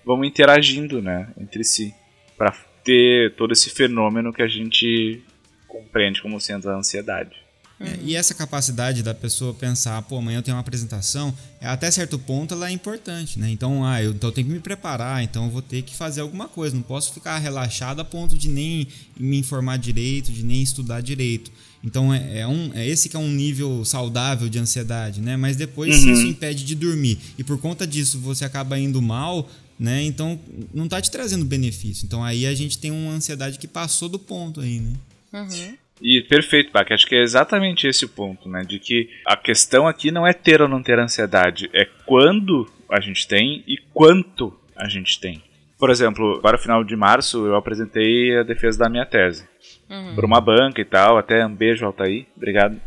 [0.05, 1.93] vão interagindo, né, entre si,
[2.37, 2.53] para
[2.83, 5.23] ter todo esse fenômeno que a gente
[5.67, 7.44] compreende como sendo a ansiedade.
[7.79, 11.91] É, e essa capacidade da pessoa pensar, pô, amanhã eu tenho uma apresentação, é, até
[11.91, 13.49] certo ponto ela é importante, né?
[13.49, 16.21] Então, ah, eu, então eu tenho que me preparar, então eu vou ter que fazer
[16.21, 20.61] alguma coisa, não posso ficar relaxado a ponto de nem me informar direito, de nem
[20.61, 21.51] estudar direito.
[21.83, 25.35] Então é, é um, é esse que é um nível saudável de ansiedade, né?
[25.35, 29.47] Mas depois se isso impede de dormir e por conta disso você acaba indo mal,
[29.77, 30.01] né?
[30.01, 30.39] Então
[30.73, 32.05] não tá te trazendo benefício.
[32.05, 34.93] Então aí a gente tem uma ansiedade que passou do ponto aí, né?
[35.33, 35.84] Uhum.
[36.01, 36.91] E perfeito, Bach.
[36.91, 38.61] Acho que é exatamente esse o ponto, né?
[38.67, 42.99] De que a questão aqui não é ter ou não ter ansiedade, é quando a
[42.99, 45.41] gente tem e quanto a gente tem.
[45.79, 49.47] Por exemplo, agora final de março eu apresentei a defesa da minha tese
[49.89, 50.15] Uhum.
[50.15, 51.17] para uma banca e tal.
[51.17, 52.79] Até um beijo, Altair, obrigado.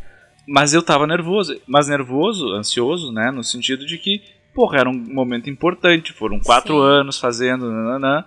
[0.46, 3.30] Mas eu tava nervoso, mas nervoso, ansioso, né?
[3.30, 4.22] No sentido de que,
[4.54, 6.80] porra, era um momento importante, foram quatro Sim.
[6.82, 8.24] anos fazendo, nananã.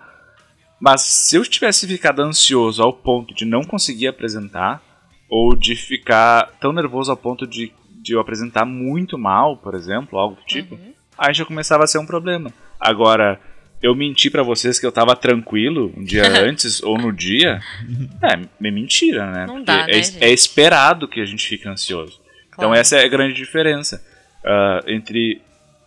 [0.82, 4.82] Mas se eu tivesse ficado ansioso ao ponto de não conseguir apresentar,
[5.30, 10.18] ou de ficar tão nervoso ao ponto de, de eu apresentar muito mal, por exemplo,
[10.20, 10.94] algo do tipo, Uhum.
[11.18, 12.52] aí já começava a ser um problema.
[12.80, 13.40] Agora,
[13.82, 17.60] eu menti pra vocês que eu tava tranquilo um dia antes ou no dia,
[18.24, 19.46] é, é mentira, né?
[19.46, 20.24] Não Porque dá, é, né, gente?
[20.24, 22.20] é esperado que a gente fique ansioso.
[22.48, 22.74] Então Claro.
[22.76, 24.04] essa é a grande diferença
[24.44, 25.42] ah, entre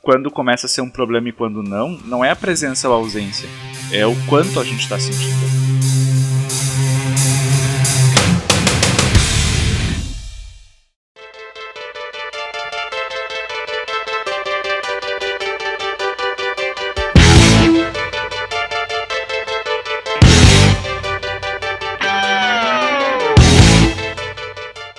[0.04, 1.98] quando começa a ser um problema e quando não.
[2.04, 3.48] Não é a presença ou a ausência,
[3.90, 5.64] é o quanto a gente está sentindo.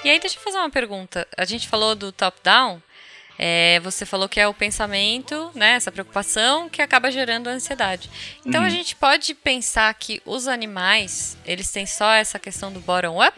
[0.04, 1.28] E aí, deixa eu fazer uma pergunta.
[1.38, 2.82] A gente falou do top-down.
[3.38, 8.10] É, você falou que é o pensamento, né, essa preocupação que acaba gerando a ansiedade.
[8.46, 13.38] Então a gente pode pensar que os animais, eles têm só essa questão do bottom-up?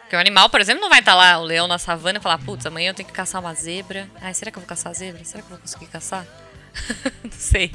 [0.00, 2.38] Porque o animal, por exemplo, não vai estar lá, o leão na savana e falar,
[2.38, 4.08] putz, amanhã eu tenho que caçar uma zebra.
[4.22, 5.22] Ai, será que eu vou caçar a zebra?
[5.22, 6.26] Será que eu vou conseguir caçar?
[7.22, 7.72] não sei.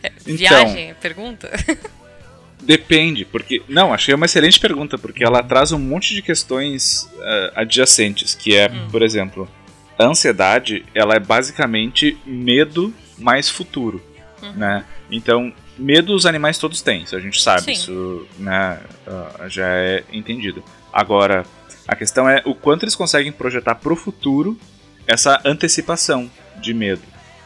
[0.00, 0.36] É, Então.
[0.36, 1.50] Viagem, pergunta?
[2.62, 3.60] Depende, porque.
[3.68, 8.54] Não, achei uma excelente pergunta, porque ela traz um monte de questões ah, adjacentes, que
[8.54, 9.50] é, por exemplo,
[9.98, 14.02] a ansiedade, ela é basicamente medo mais futuro,
[14.56, 14.84] né?
[15.10, 17.72] Então, medo os animais todos têm, isso a gente sabe, Sim.
[17.72, 20.62] isso né, ah, já é entendido.
[20.92, 21.44] Agora,
[21.86, 24.58] a questão é o quanto eles conseguem projetar pro futuro
[25.06, 27.02] essa antecipação de medo,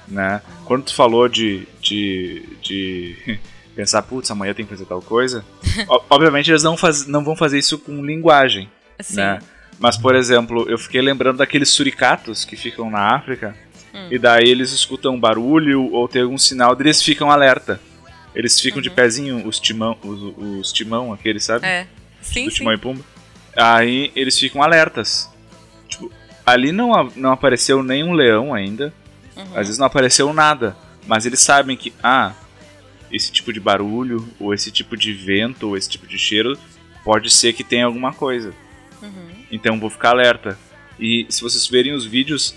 [0.06, 0.40] né?
[0.64, 3.38] Quando tu falou de, de, de
[3.74, 5.44] pensar, putz, amanhã tem que fazer tal coisa,
[6.10, 9.38] obviamente eles não, faz, não vão fazer isso com linguagem, Assim, né?
[9.78, 13.54] Mas, por exemplo, eu fiquei lembrando daqueles suricatos que ficam na África,
[13.94, 14.08] Hum.
[14.10, 17.80] e daí eles escutam um barulho ou tem algum sinal, daí eles ficam alerta.
[18.34, 21.66] Eles ficam de pezinho, os timão, os, os timão, aqueles, sabe?
[21.66, 21.86] É.
[22.20, 22.48] Sim.
[22.48, 23.02] Timão e Pumba.
[23.56, 25.30] Aí eles ficam alertas.
[25.88, 26.12] Tipo,
[26.44, 28.92] ali não, não apareceu nenhum leão ainda.
[29.34, 29.44] Uhum.
[29.52, 30.76] Às vezes não apareceu nada.
[31.06, 32.34] Mas eles sabem que, ah,
[33.10, 36.58] esse tipo de barulho, ou esse tipo de vento, ou esse tipo de cheiro,
[37.02, 38.52] pode ser que tenha alguma coisa.
[39.50, 39.56] Uhum.
[39.56, 40.58] Então vou ficar alerta.
[40.98, 42.54] E se vocês verem os vídeos,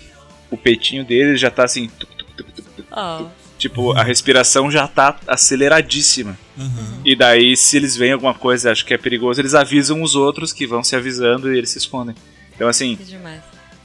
[0.50, 1.88] o peitinho deles já tá assim.
[1.88, 2.86] tuc, tuc, tuc, tuc, tuc.
[2.90, 3.26] Oh.
[3.58, 6.38] Tipo, a respiração já tá aceleradíssima.
[6.58, 7.02] Aham.
[7.04, 10.50] E daí, se eles veem alguma coisa acho que é perigoso, eles avisam os outros
[10.52, 12.14] que vão se avisando e eles se escondem.
[12.54, 13.42] Então, assim, Que demais.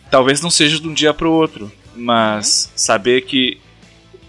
[0.09, 3.59] talvez não seja de um dia pro outro, mas saber que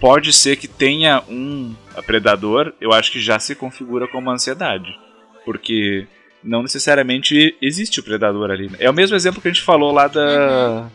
[0.00, 1.74] pode ser que tenha um
[2.06, 4.98] predador, eu acho que já se configura como ansiedade.
[5.44, 6.08] Porque
[6.46, 8.70] não necessariamente existe o predador ali.
[8.78, 10.88] É o mesmo exemplo que a gente falou lá da,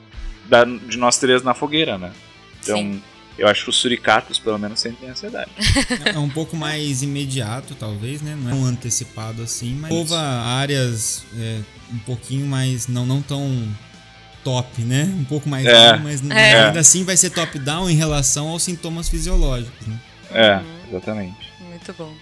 [0.48, 2.12] da- de nós três na fogueira, né?
[2.64, 3.02] Então, Sim.
[3.38, 5.50] eu acho que os suricatos, pelo menos, sentem ansiedade.
[6.06, 8.36] É um pouco mais imediato, talvez, né?
[8.40, 11.60] Não é tão antecipado assim, mas houve áreas é,
[11.92, 12.88] um pouquinho mais.
[12.88, 13.68] Não, não tão
[14.44, 15.04] top, né?
[15.20, 15.72] Um pouco mais É.
[15.94, 16.66] down, mas É.
[16.66, 20.00] ainda assim vai ser top-down em relação aos sintomas fisiológicos, né?
[20.32, 21.52] É, exatamente.
[21.60, 22.14] Muito bom.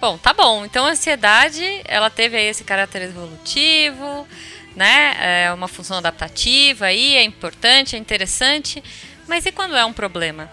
[0.00, 0.64] Bom, tá bom.
[0.64, 4.26] Então a ansiedade, ela teve aí esse caráter evolutivo,
[4.74, 5.44] né?
[5.46, 8.82] É uma função adaptativa aí, é importante, é interessante.
[9.26, 10.50] Mas e quando é um problema?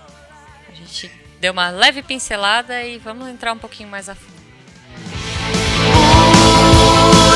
[0.69, 4.33] A gente deu uma leve pincelada e vamos entrar um pouquinho mais a fundo.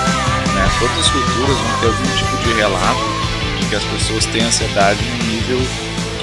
[0.54, 0.70] Né?
[0.80, 3.06] Todas as culturas vão ter algum tipo de relato
[3.62, 5.60] em que as pessoas têm ansiedade num nível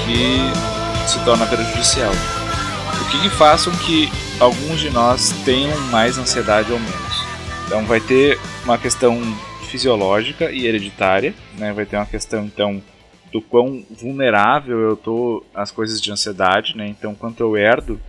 [0.05, 2.11] que se torna prejudicial.
[3.01, 7.08] O que, que com que alguns de nós tenham mais ansiedade ou menos?
[7.69, 9.21] Então vai ter uma questão
[9.69, 11.71] fisiológica e hereditária, né?
[11.71, 12.81] Vai ter uma questão então
[13.31, 16.87] do quão vulnerável eu tô às coisas de ansiedade, né?
[16.87, 18.01] Então quanto eu herdo,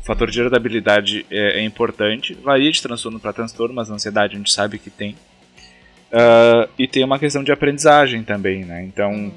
[0.00, 2.32] o fator de heredabilidade é, é importante.
[2.32, 5.14] Varia de transtorno para transtorno, mas a ansiedade a gente sabe que tem.
[6.10, 8.82] Ah, e tem uma questão de aprendizagem também, né?
[8.82, 9.30] Então,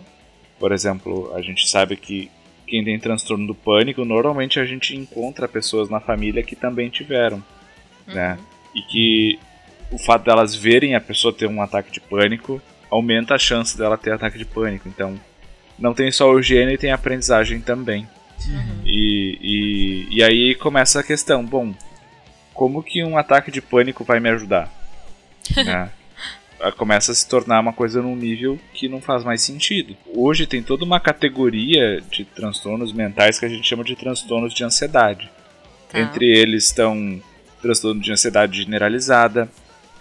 [0.58, 2.32] por exemplo, a gente sabe que
[2.66, 7.44] quem tem transtorno do pânico, normalmente a gente encontra pessoas na família que também tiveram,
[8.08, 8.40] né?
[8.74, 9.38] E que
[9.96, 13.98] o fato delas verem a pessoa ter um ataque de pânico aumenta a chance dela
[13.98, 14.90] ter ataque de pânico.
[14.90, 15.18] Então,
[15.80, 18.08] não tem só o gene, tem a aprendizagem também.
[18.86, 21.74] E, e, e aí começa a questão, bom,
[22.54, 24.70] como que um ataque de pânico vai me ajudar?
[25.56, 25.90] né?
[26.60, 29.96] Ah, Começa a se tornar uma coisa num nível que não faz mais sentido.
[30.14, 34.64] Hoje tem toda uma categoria de transtornos mentais que a gente chama de transtornos de
[34.64, 35.30] ansiedade.
[35.90, 36.00] Tá.
[36.00, 37.22] Entre eles estão
[37.62, 39.50] transtorno de ansiedade generalizada,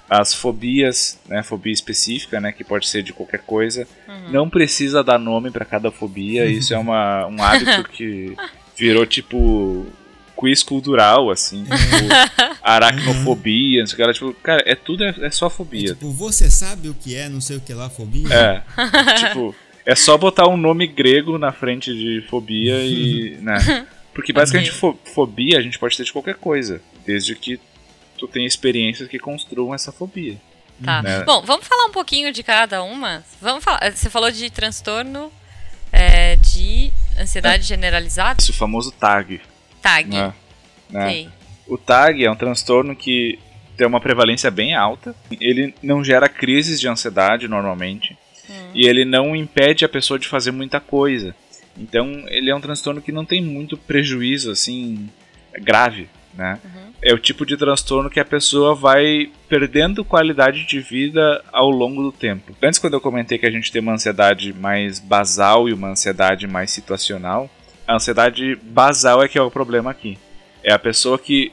[0.08, 3.86] as fobias, né, fobia específica, né, que pode ser de qualquer coisa.
[4.30, 8.34] Não precisa dar nome para cada fobia, isso é uma, um hábito que
[8.76, 9.86] virou tipo
[10.36, 15.14] quiz cultural, assim, tipo, aracnofobia, não sei o que, lá, tipo, cara, é tudo é,
[15.22, 15.88] é só fobia.
[15.88, 18.28] Tipo, você sabe o que é, não sei o que lá, fobia?
[18.34, 18.62] É,
[19.16, 19.54] tipo,
[19.86, 23.86] é só botar um nome grego na frente de fobia e, né?
[24.12, 27.58] Porque basicamente fo- fobia a gente pode ter de qualquer coisa, desde que
[28.26, 30.36] tu tenha experiências que construam essa fobia.
[30.82, 31.02] Tá.
[31.02, 31.22] Né?
[31.24, 33.22] Bom, vamos falar um pouquinho de cada uma.
[33.40, 33.92] Vamos falar.
[33.92, 35.30] Você falou de transtorno
[35.92, 38.40] é, de ansiedade generalizada?
[38.40, 39.40] Esse famoso TAG,
[39.80, 40.08] TAG.
[40.08, 40.34] né?
[40.90, 41.04] né?
[41.04, 41.28] Ok.
[41.66, 43.38] O TAG é um transtorno que
[43.76, 45.14] tem uma prevalência bem alta.
[45.40, 48.16] Ele não gera crises de ansiedade normalmente.
[48.74, 51.34] E ele não impede a pessoa de fazer muita coisa.
[51.76, 55.08] Então, ele é um transtorno que não tem muito prejuízo, assim,
[55.54, 56.60] grave, né?
[57.06, 62.02] É o tipo de transtorno que a pessoa vai perdendo qualidade de vida ao longo
[62.02, 62.56] do tempo.
[62.62, 66.46] Antes, quando eu comentei que a gente tem uma ansiedade mais basal e uma ansiedade
[66.46, 67.50] mais situacional,
[67.86, 70.16] a ansiedade basal é que é o problema aqui.
[70.62, 71.52] É a pessoa que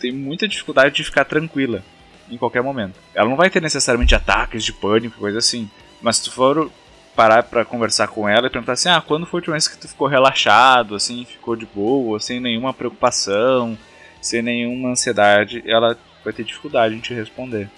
[0.00, 1.84] tem muita dificuldade de ficar tranquila
[2.28, 2.94] em qualquer momento.
[3.14, 5.70] Ela não vai ter necessariamente ataques de pânico, coisa assim.
[6.02, 6.72] Mas se tu for
[7.14, 9.78] parar pra conversar com ela e perguntar assim, ah, quando foi a última vez que
[9.78, 13.78] tu ficou relaxado, assim, ficou de boa, sem nenhuma preocupação,
[14.20, 17.68] sem nenhuma ansiedade, ela vai ter dificuldade em te responder.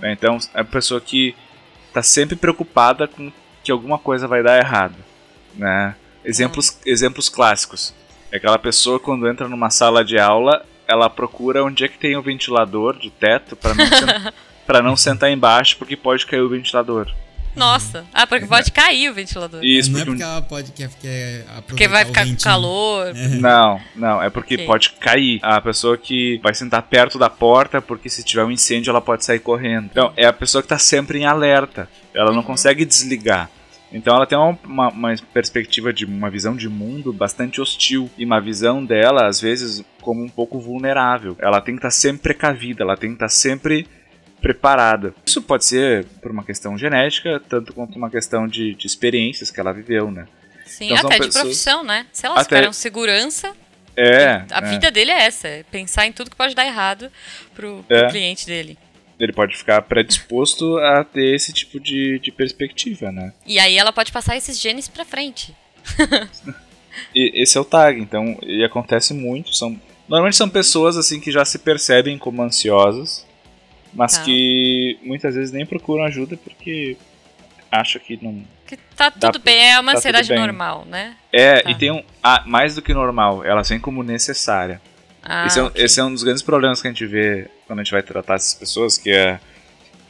[0.00, 1.34] Né, Então, é a pessoa que
[1.92, 3.30] tá sempre preocupada com
[3.62, 4.94] que alguma coisa vai dar errado,
[5.54, 5.94] né?
[6.24, 7.94] Exemplos, exemplos clássicos.
[8.32, 12.16] É aquela pessoa quando entra numa sala de aula, ela procura onde é que tem
[12.16, 14.32] o ventilador de teto para não, sen-
[14.82, 17.10] não sentar embaixo porque pode cair o ventilador.
[17.56, 18.04] Nossa.
[18.12, 19.60] Ah, porque pode cair o ventilador.
[19.64, 23.12] Isso, não é porque um- porque ela pode quer, quer Porque vai ficar com calor.
[23.40, 24.66] Não, não, é porque Ok.
[24.66, 25.40] pode cair.
[25.42, 29.24] A pessoa que vai sentar perto da porta, porque se tiver um incêndio ela pode
[29.24, 29.88] sair correndo.
[29.90, 31.88] Então, é a pessoa que tá sempre em alerta.
[32.14, 33.50] Ela não consegue desligar.
[33.92, 38.24] Então ela tem uma, uma, uma perspectiva de uma visão de mundo bastante hostil e
[38.24, 41.36] uma visão dela às vezes como um pouco vulnerável.
[41.40, 43.88] Ela tem que estar sempre precavida, ela tem que estar sempre
[44.40, 45.14] preparada.
[45.26, 49.60] Isso pode ser por uma questão genética, tanto quanto uma questão de, de experiências que
[49.60, 50.26] ela viveu, né?
[50.66, 52.06] Sim, Então até de pessoas- profissão, né?
[52.12, 53.52] Se elas Até- segurança,
[53.96, 54.44] É.
[54.50, 54.70] a né?
[54.70, 55.48] vida dele é essa.
[55.48, 57.10] É pensar em tudo que pode dar errado
[57.54, 58.08] pro, pro É.
[58.08, 58.78] cliente dele.
[59.18, 63.32] ele pode ficar predisposto a ter esse tipo de, de perspectiva, né?
[63.46, 65.54] E aí ela pode passar esses genes pra frente.
[67.14, 71.30] E esse é o tag, então, e acontece muito, são normalmente são pessoas assim que
[71.30, 73.24] já se percebem como ansiosas,
[73.92, 74.24] mas Tá.
[74.24, 76.96] que muitas vezes nem procuram ajuda porque
[77.70, 81.16] acham que não Que tá tudo bem, é uma tá ansiedade normal, né?
[81.32, 81.70] é, Tá.
[81.70, 84.80] e tem um ah, mais do que normal, elas vêm como necessária.
[85.22, 85.84] Ah, esse, é, um- ok.
[85.84, 88.34] esse é um dos grandes problemas que a gente vê quando a gente vai tratar
[88.36, 89.38] essas pessoas, que é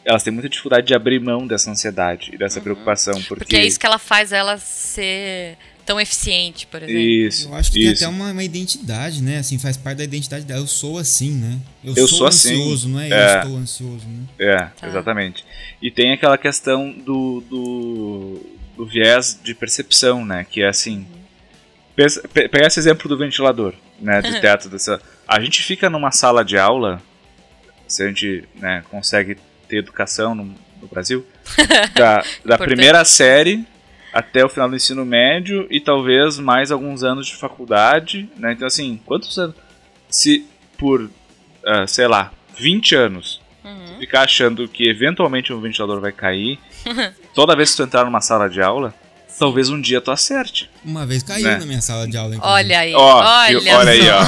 [0.05, 3.39] elas têm muita dificuldade de abrir mão dessa ansiedade e dessa preocupação, porque, Uhum.
[3.39, 5.59] Porque é isso que ela faz ela ser
[5.91, 7.01] tão eficiente, por exemplo.
[7.01, 8.05] isso, Eu acho que tem isso.
[8.05, 9.39] até uma, uma identidade, né?
[9.39, 10.61] Assim, faz parte da identidade dela.
[10.61, 11.59] Eu sou assim, né?
[11.83, 12.53] Eu, Eu sou, sou assim.
[12.55, 13.35] ansioso, não é, É.
[13.35, 14.25] eu estou ansioso, né?
[14.39, 14.87] É, Tá.
[14.89, 15.45] exatamente.
[15.83, 18.41] E tem aquela questão do, do,
[18.77, 20.47] do viés de percepção, né?
[20.49, 21.05] Que é assim.
[21.97, 24.23] pensa- pe- Pegar esse exemplo do ventilador, né?
[24.23, 25.01] Do teto dessa.
[25.27, 27.03] A gente fica numa sala de aula,
[27.89, 29.37] se a gente né, consegue
[29.69, 30.45] ter educação no,
[30.81, 31.27] no Brasil,
[31.95, 33.65] da, da primeira série
[34.13, 38.53] até o final do ensino médio e talvez mais alguns anos de faculdade, né?
[38.53, 39.55] Então assim, quantos anos?
[40.09, 40.45] Se
[40.79, 41.09] por,
[41.67, 43.99] ah, sei lá, 20 anos Uhum.
[43.99, 46.59] ficar achando que eventualmente um ventilador vai cair,
[47.35, 48.95] toda vez que tu entrar numa sala de aula,
[49.39, 50.69] talvez um dia tu acerte.
[50.83, 51.59] Uma vez caiu Né?
[51.59, 52.55] na minha sala de aula, inclusive.
[52.65, 53.75] Olha aí, Ó, olha, viu?
[53.77, 54.21] olha aí, ó.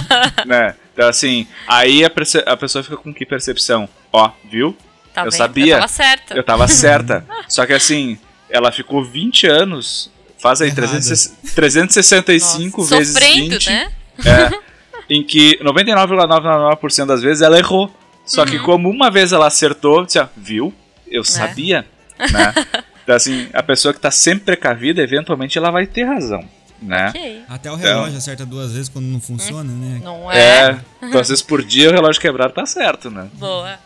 [0.46, 0.74] né?
[0.94, 2.10] Então assim, aí a,
[2.46, 3.86] a pessoa fica com que percepção?
[4.10, 4.74] Ó, viu?
[5.12, 5.36] Tá Eu vendo?
[5.38, 5.74] sabia.
[5.74, 6.34] Eu tava certa.
[6.34, 7.24] Eu tava certa.
[7.46, 8.18] Só que assim,
[8.50, 10.82] ela ficou 20 anos, faz aí Errada.
[10.88, 13.92] 360 365 Nossa, vezes Sofrendo, 20, né?
[14.24, 14.58] É,
[15.10, 17.94] em que 99,99% das vezes ela errou.
[18.24, 18.46] Só Uhum.
[18.48, 20.72] que como uma vez ela acertou, disse, ó, viu?
[21.10, 21.16] É.
[21.18, 21.86] Eu sabia,
[22.18, 22.54] né?
[23.08, 26.44] Então assim, a pessoa que tá sempre precavida, eventualmente ela vai ter razão,
[26.82, 27.08] né?
[27.08, 27.42] Ok.
[27.48, 29.98] Até o Então- relógio acerta duas vezes quando não funciona, né?
[30.04, 30.38] Não é?
[30.38, 33.26] É, então às vezes por dia o relógio quebrado tá certo, né?
[33.32, 33.78] Boa.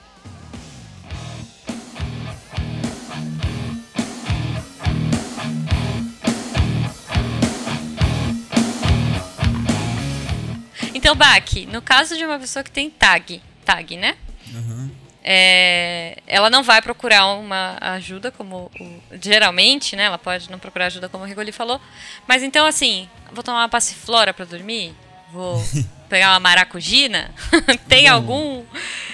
[11.66, 14.16] No caso de uma pessoa que tem tag, tag, né?
[14.54, 14.90] Aham.
[15.24, 20.04] É, ela não vai procurar uma ajuda, como o- geralmente, né?
[20.04, 21.80] Ela pode não procurar ajuda, como o Rigoli falou.
[22.26, 24.94] Mas então, assim, vou tomar uma passiflora pra dormir?
[25.32, 25.62] Vou
[26.08, 27.30] pegar uma maracujina?
[27.88, 28.64] tem algum.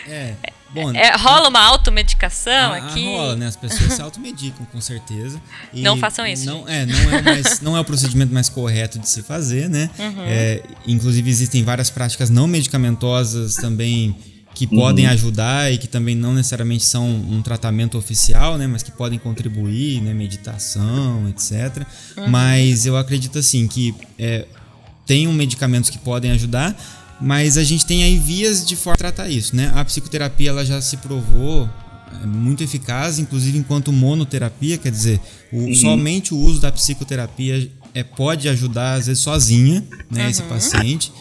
[0.06, 0.34] É.
[0.74, 3.04] Bom, é, rola uma automedicação Ah, aqui?
[3.04, 3.46] rola, né?
[3.46, 5.40] As pessoas se automedicam, com certeza.
[5.72, 8.48] E Não façam isso, Não é, não é, o mais- não é o procedimento mais
[8.48, 9.88] correto de se fazer, né?
[9.98, 10.24] Uhum.
[10.26, 14.14] É, inclusive, existem várias práticas não medicamentosas também
[14.54, 18.66] que podem ajudar e que também não necessariamente são um tratamento oficial, né?
[18.66, 20.12] Mas que podem contribuir, né?
[20.12, 21.86] Meditação, etc.
[22.16, 22.28] Uhum.
[22.28, 24.46] Mas eu acredito, assim, que é,
[25.06, 26.76] tem medicamentos que podem ajudar,
[27.20, 29.72] mas a gente tem aí vias de forma de tratar isso, né?
[29.74, 31.68] A psicoterapia ela já se provou
[32.22, 35.20] é, muito eficaz, inclusive enquanto monoterapia, quer dizer,
[35.52, 41.12] o- somente o uso da psicoterapia é, pode ajudar, às vezes, sozinha, né, esse paciente.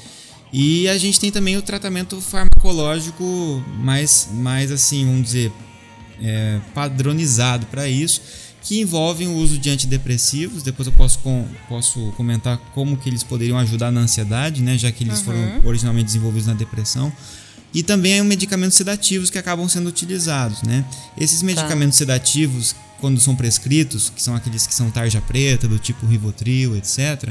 [0.53, 5.51] E a gente tem também o tratamento farmacológico mais, mais assim, vamos dizer,
[6.21, 8.21] é, padronizado para isso,
[8.67, 10.61] que envolvem o uso de antidepressivos.
[10.61, 14.91] Depois eu posso, com- posso comentar como que eles poderiam ajudar na ansiedade, né, já
[14.91, 17.11] que eles foram originalmente desenvolvidos na depressão.
[17.73, 20.83] E também medicamentos sedativos que acabam sendo utilizados, né?
[21.17, 26.05] Esses medicamentos sedativos, quando são prescritos, que são aqueles que são tarja preta, do tipo
[26.05, 27.29] Rivotril, etc.,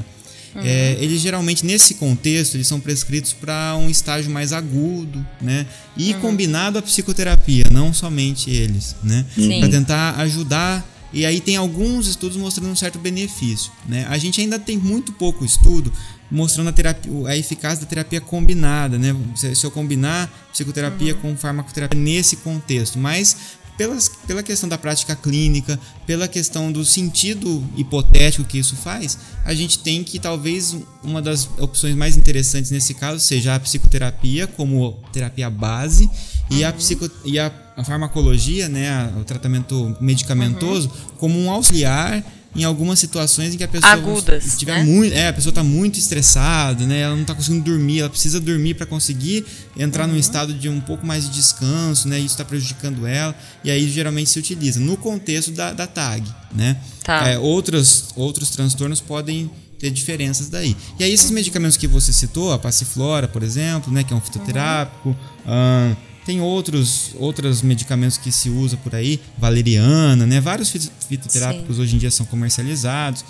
[0.65, 5.67] é, eles geralmente, nesse contexto, eles são prescritos para um estágio mais agudo, né?
[5.97, 9.25] E combinado à psicoterapia, não somente eles, né?
[9.61, 10.83] Para tentar ajudar.
[11.17, 14.05] E aí tem alguns estudos mostrando um certo benefício, né?
[14.11, 15.91] A gente ainda tem muito pouco estudo
[16.31, 19.17] mostrando a, terapia, a eficácia da terapia combinada, né?
[19.35, 23.35] Se, se eu combinar psicoterapia com farmacoterapia nesse contexto, mas
[23.79, 29.55] pelas, pela questão da prática clínica, pela questão do sentido hipotético que isso faz, a
[29.55, 35.01] gente tem que talvez uma das opções mais interessantes nesse caso seja a psicoterapia como
[35.15, 36.11] terapia base
[36.51, 42.25] e a, psico, e a, a farmacologia, né, o tratamento medicamentoso, como um auxiliar
[42.55, 44.85] em algumas situações em que a pessoa Agudas, tiver né?
[44.85, 47.01] muito, é, a pessoa está muito estressada, né?
[47.01, 49.45] Ela não está conseguindo dormir, ela precisa dormir para conseguir
[49.77, 50.15] entrar Uhum.
[50.15, 52.17] num estado de um pouco mais de descanso, né?
[52.17, 56.79] Isso está prejudicando ela e aí geralmente se utiliza no contexto da, da tag, né?
[57.05, 57.29] Tá.
[57.29, 60.75] É, outros outros transtornos podem ter diferenças daí.
[60.99, 64.21] E aí esses medicamentos que você citou, a passiflora, por exemplo, né, que é um
[64.23, 65.15] fitoterápico,
[65.47, 65.95] ahn,
[66.27, 70.41] tem outros outros medicamentos que se usa por aí, valeriana, né?
[70.41, 73.25] Vários fito- fitoterápicos hoje em dia são comercializados.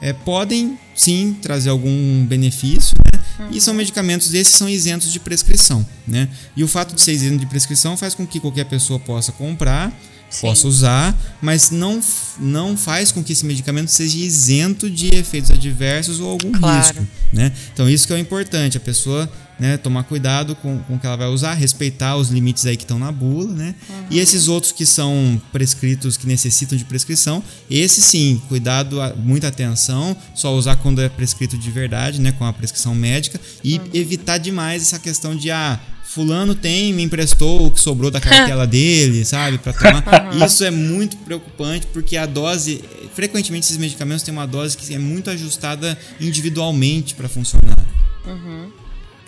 [0.00, 3.48] É, podem sim trazer algum benefício, né?
[3.52, 6.28] E são medicamentos esses são isentos de prescrição, né?
[6.56, 9.90] E o fato de ser isento de prescrição faz com que qualquer pessoa possa comprar,
[10.30, 10.42] Sim.
[10.42, 12.00] possa usar, mas não,
[12.38, 16.86] não faz com que esse medicamento seja isento de efeitos adversos ou algum Claro.
[17.00, 17.52] risco, né?
[17.72, 19.28] Então isso que é o importante, a pessoa
[19.58, 22.84] né, tomar cuidado com, com o que ela vai usar, respeitar os limites aí que
[22.84, 23.74] estão na bula, né?
[24.10, 30.16] E esses outros que são prescritos, que necessitam de prescrição, esse sim, cuidado, muita atenção,
[30.34, 34.82] só usar quando é prescrito de verdade, né, com a prescrição médica e evitar demais
[34.82, 39.58] essa questão de ah, fulano tem, me emprestou o que sobrou da cartela dele, sabe,
[39.58, 40.36] para tomar.
[40.46, 42.82] Isso é muito preocupante porque a dose,
[43.14, 47.76] frequentemente esses medicamentos têm uma dose que é muito ajustada individualmente para funcionar.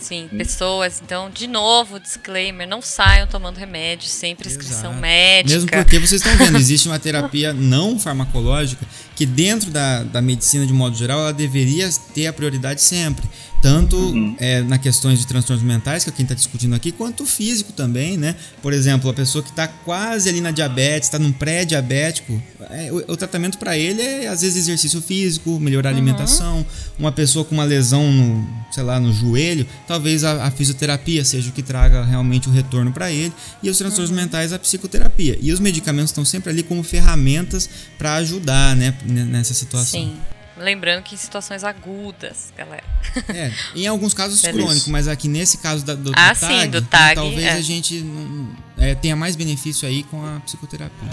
[0.01, 4.97] Sim, pessoas, então, de novo, disclaimer, não saiam tomando remédio sem prescrição Exato.
[4.97, 5.55] médica.
[5.55, 10.67] Mesmo porque vocês estão vendo, existe uma terapia não farmacológica que dentro da, da medicina
[10.67, 13.29] de modo geral ela deveria ter a prioridade sempre.
[13.63, 17.73] Tanto é, na questões de transtornos mentais, que é quem está discutindo aqui, quanto físico
[17.73, 18.35] também, né?
[18.63, 22.41] Por exemplo, a pessoa que está quase ali na diabetes, está num pré-diabético,
[22.71, 26.65] é, o, o tratamento para ele é às vezes exercício físico, melhorar a alimentação.
[26.99, 31.51] Uma pessoa com uma lesão no, sei lá, no joelho, talvez a, a fisioterapia seja
[31.51, 33.33] o que traga realmente o retorno para ele.
[33.63, 35.39] E os transtornos mentais, a psicoterapia.
[35.41, 40.01] E os medicamentos estão sempre ali como ferramentas para ajudar, né, nessa situação.
[40.01, 40.17] Sim.
[40.61, 42.85] Lembrando que em situações agudas, galera.
[43.29, 44.63] É, em alguns casos Beleza.
[44.63, 47.43] crônicos, mas aqui nesse caso da, do, do Ah, TAG, sim, do né, TAG, talvez
[47.45, 47.53] é.
[47.53, 51.09] a gente não- é, tenha mais benefício aí com a psicoterapia.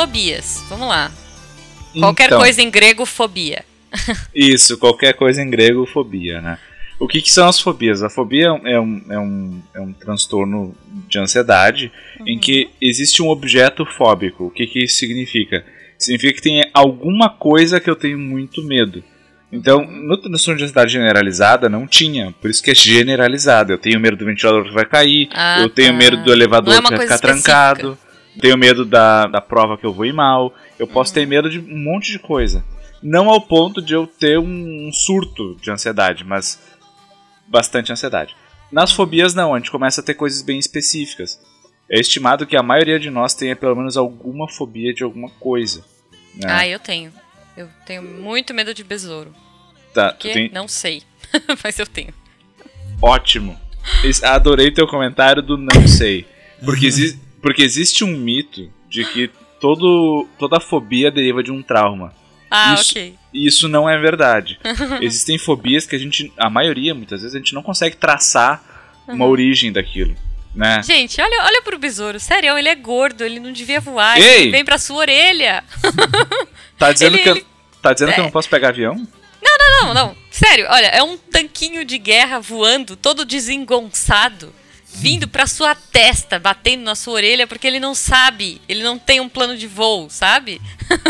[0.00, 0.64] Fobias.
[0.68, 1.10] Vamos lá.
[1.98, 3.64] Qualquer Então, coisa em grego, fobia.
[4.34, 6.58] Isso, qualquer coisa em grego, fobia, né?
[6.98, 8.02] O que, que são as fobias?
[8.02, 10.74] A fobia é um, é um, é um transtorno
[11.08, 11.90] de ansiedade
[12.26, 14.44] em que existe um objeto fóbico.
[14.46, 15.64] O que, que isso significa?
[15.98, 19.02] Significa que tem alguma coisa que eu tenho muito medo.
[19.52, 23.72] Então, no transtorno de ansiedade generalizada não tinha, por isso que é generalizado.
[23.72, 25.98] Eu tenho medo do ventilador que vai cair, Ah, eu tenho tá.
[25.98, 27.98] medo do elevador é que vai ficar trancado,
[28.40, 31.58] tenho medo da, da prova que eu vou ir mal, eu posso ter medo de
[31.58, 32.64] um monte de coisa.
[33.02, 36.60] Não ao ponto de eu ter um, um surto de ansiedade, mas
[37.46, 38.34] bastante ansiedade.
[38.70, 41.40] Nas fobias, não, a gente começa a ter coisas bem específicas.
[41.90, 45.84] É estimado que a maioria de nós tenha pelo menos alguma fobia de alguma coisa.
[46.36, 46.46] né?
[46.48, 47.12] Ah, eu tenho.
[47.56, 49.34] Eu tenho muito medo de besouro.
[49.92, 50.32] Tá, tu Que?
[50.32, 51.02] tem- Não sei.
[51.64, 52.14] Mas eu tenho.
[53.02, 53.58] Ótimo.
[54.22, 56.26] Adorei teu comentário do não sei.
[56.64, 59.30] Porque, exi- porque existe um mito de que
[59.60, 62.12] todo, toda fobia deriva de um trauma.
[62.50, 63.14] Ah, Isso- ok.
[63.32, 64.58] E isso não é verdade.
[65.00, 69.24] Existem fobias que a gente, a maioria, muitas vezes, a gente não consegue traçar uma
[69.26, 70.16] origem daquilo.
[70.52, 70.82] Né?
[70.82, 72.18] Gente, olha, olha pro besouro.
[72.18, 74.20] Sério, ele é gordo, ele não devia voar.
[74.20, 74.42] Ei!
[74.42, 75.62] Ele vem pra sua orelha.
[76.76, 77.46] Tá dizendo, Ele- que, eu, ele-
[77.82, 78.26] tá dizendo que eu É.
[78.26, 79.06] não posso pegar avião?
[79.82, 80.16] Não, não.
[80.30, 84.52] Sério, olha, é um tanquinho de guerra voando, todo desengonçado,
[84.94, 89.20] vindo pra sua testa, batendo na sua orelha, porque ele não sabe, ele não tem
[89.20, 90.60] um plano de voo, sabe?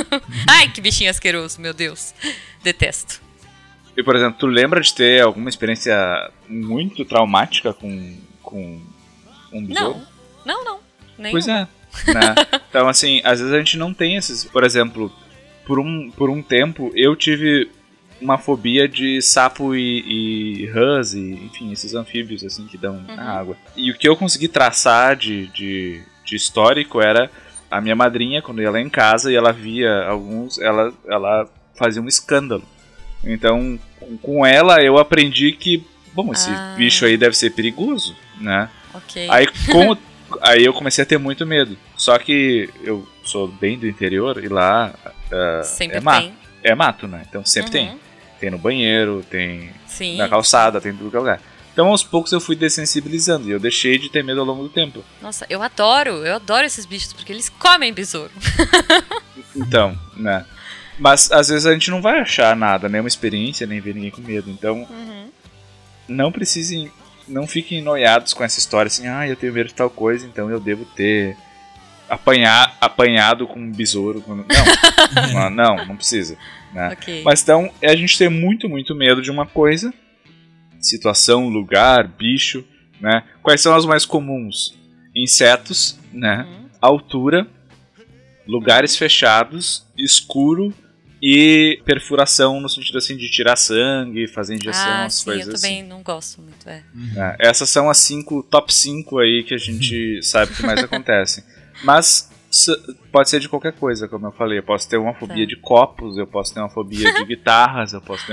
[0.49, 2.15] Ai, que bichinho asqueroso, meu Deus.
[2.63, 3.21] Detesto.
[3.97, 5.95] E, por exemplo, tu lembra de ter alguma experiência
[6.49, 8.81] muito traumática com, com
[9.53, 10.01] um besouro?
[10.45, 10.81] Não, não, não.
[11.19, 11.33] Nenhum.
[11.33, 11.67] Pois é.
[12.07, 12.35] né?
[12.71, 14.45] Então, assim, às vezes a gente não tem esses.
[14.45, 15.13] Por exemplo,
[15.67, 17.69] por um, por um tempo eu tive
[18.21, 23.17] uma fobia de sapo e, e rãs, e, enfim, esses anfíbios assim que dão Uhum.
[23.17, 23.57] na água.
[23.77, 27.31] E o que eu consegui traçar de, de, de histórico era
[27.71, 32.03] a minha madrinha, quando ia lá em casa e ela via alguns, ela, ela fazia
[32.03, 32.65] um escândalo.
[33.25, 33.79] Então,
[34.23, 36.75] com- ela eu aprendi que, bom, esse Ah.
[36.77, 38.69] bicho aí deve ser perigoso, né?
[38.95, 39.29] Ok.
[39.31, 39.97] Aí, com
[40.43, 41.77] aí eu comecei a ter muito medo.
[41.97, 44.93] Só que eu sou bem do interior e lá
[45.63, 46.23] Sempre é mato.
[46.27, 46.35] tem.
[46.63, 47.23] É mato, né?
[47.29, 47.79] Então sempre.
[47.81, 47.87] Uhum.
[47.89, 48.01] Tem
[48.49, 50.17] no banheiro, tem Sim.
[50.17, 51.43] na calçada, tem em tudo que é lugar.
[51.73, 54.69] Então aos poucos eu fui dessensibilizando e eu deixei de ter medo ao longo do
[54.69, 55.05] tempo.
[55.21, 58.31] Nossa, eu adoro, eu adoro esses bichos, porque eles comem besouro.
[59.57, 60.45] Então, né?
[60.99, 64.21] Mas às vezes a gente não vai achar nada, nenhuma experiência, nem ver ninguém com
[64.21, 64.49] medo.
[64.51, 65.29] Então Uhum.
[66.07, 66.91] não precisem,
[67.27, 70.51] não fiquem noiados com essa história assim, ah, eu tenho medo de tal coisa, então
[70.51, 71.37] eu devo ter
[72.09, 74.21] apanhar, apanhado com um besouro.
[74.21, 76.37] quando-" Não, não, não, não precisa.
[76.73, 76.89] Né?
[76.93, 77.23] Ok.
[77.25, 79.93] Mas então é a gente ter muito, muito medo de uma coisa,
[80.81, 82.65] situação, lugar, bicho,
[83.01, 83.25] né?
[83.43, 84.79] Quais são as mais comuns?
[85.15, 86.47] Insetos, né?
[86.49, 86.69] Uhum.
[86.81, 87.47] Altura,
[88.47, 90.73] lugares fechados, escuro
[91.23, 95.55] e perfuração no sentido assim de tirar sangue, fazer injeção, ah, as sim, coisas eu
[95.55, 95.63] assim.
[95.63, 96.83] também não gosto muito, é.
[96.95, 97.37] né?
[97.39, 101.45] Essas são as cinco, top 5 aí que a gente sabe que mais acontecem.
[101.85, 102.30] Mas
[103.13, 104.59] pode ser de qualquer coisa, como eu falei.
[104.59, 105.55] Eu posso ter uma fobia Tá.
[105.55, 108.33] de copos, eu posso ter uma fobia de guitarras, eu posso ter.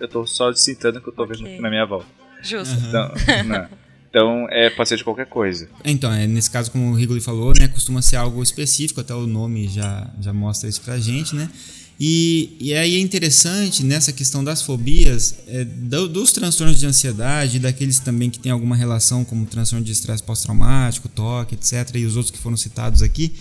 [0.00, 1.52] Eu tô só citando o que eu tô vendo Ok.
[1.54, 2.06] aqui na minha volta.
[2.42, 2.74] Justo.
[2.86, 3.12] Então,
[3.46, 3.68] né?
[4.08, 5.68] Então, é, pode ser de qualquer coisa.
[5.84, 9.26] Então, é, nesse caso, como o Rigoli falou, né, costuma ser algo específico, até o
[9.26, 11.50] nome já, já mostra isso pra gente, né?
[11.98, 17.58] E, e aí é interessante nessa questão das fobias, é, do- dos transtornos de ansiedade,
[17.58, 22.16] daqueles também que tem alguma relação, como transtorno de estresse pós-traumático, toque, etc., e os
[22.16, 23.32] outros que foram citados aqui,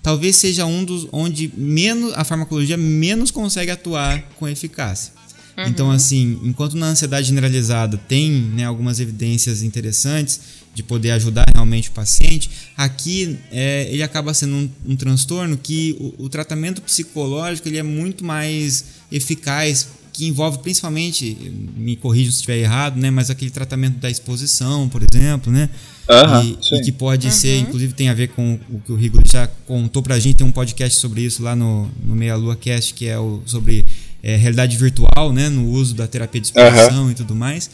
[0.00, 5.12] talvez seja um dos onde menos a farmacologia menos consegue atuar com eficácia.
[5.56, 10.40] Então, assim, enquanto na ansiedade generalizada tem né, algumas evidências interessantes
[10.74, 15.96] de poder ajudar realmente o paciente, aqui é, ele acaba sendo um, um transtorno que
[16.00, 21.36] o, o tratamento psicológico ele é muito mais eficaz, que envolve principalmente,
[21.76, 25.68] me corrija se estiver errado, né, mas aquele tratamento da exposição, por exemplo, né?
[26.08, 29.24] Aham, e, e que pode ser, inclusive tem a ver com o que o Rigoli
[29.26, 32.94] já contou pra gente, tem um podcast sobre isso lá no, no Meia Lua Cast,
[32.94, 33.84] que é o, sobre
[34.24, 37.68] é, realidade virtual, né, no uso da terapia de exposição e tudo mais.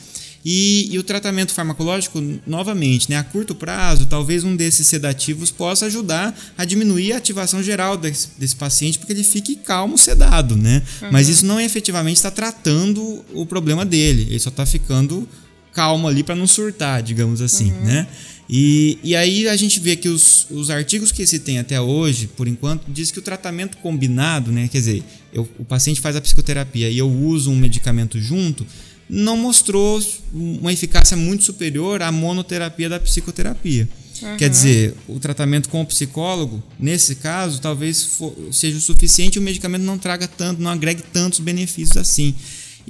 [0.44, 5.86] E, e o tratamento farmacológico, novamente, né, a curto prazo, talvez um desses sedativos possa
[5.86, 10.82] ajudar a diminuir a ativação geral desse, desse paciente, porque ele fique calmo, sedado, né?
[11.12, 15.28] Mas isso não efetivamente está tratando o problema dele, ele só está ficando
[15.72, 18.08] calmo ali para não surtar, digamos assim, né?
[18.52, 22.26] E, e aí a gente vê que os, os artigos que se tem até hoje,
[22.26, 24.66] por enquanto, diz que o tratamento combinado, né?
[24.66, 28.66] Quer dizer, eu- o paciente faz a psicoterapia e eu uso um medicamento junto,
[29.08, 33.88] não mostrou uma eficácia muito superior à monoterapia da psicoterapia.
[34.36, 39.38] Quer dizer, o tratamento com o psicólogo, nesse caso, talvez fo- seja o suficiente e
[39.38, 42.34] o medicamento não traga tanto, não agregue tantos benefícios assim.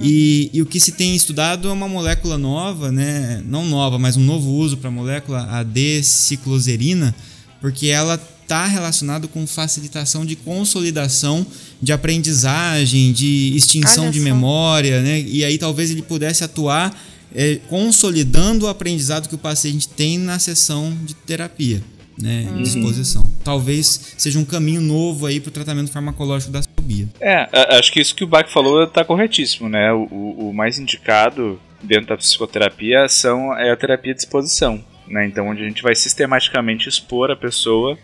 [0.00, 3.42] E, e o que se tem estudado é uma molécula nova, né?
[3.46, 7.14] Não nova, mas um novo uso para a molécula, a D-cicloserina,
[7.60, 11.46] porque ela está relacionada com facilitação de consolidação
[11.80, 15.20] de aprendizagem, de extinção de memória, né?
[15.20, 16.98] E aí talvez ele pudesse atuar
[17.34, 21.82] é, consolidando o aprendizado que o paciente tem na sessão de terapia,
[22.22, 22.46] né?
[22.50, 22.62] Uhum.
[22.62, 23.22] Exposição.
[23.42, 27.08] Talvez seja um caminho novo aí para o tratamento farmacológico da fobia.
[27.20, 27.48] É,
[27.78, 29.92] acho que isso que o Bach falou tá corretíssimo, né?
[29.92, 35.26] O, o- o mais indicado dentro da psicoterapia são, é a terapia de exposição, né?
[35.26, 37.98] Então, onde a gente vai sistematicamente expor a pessoa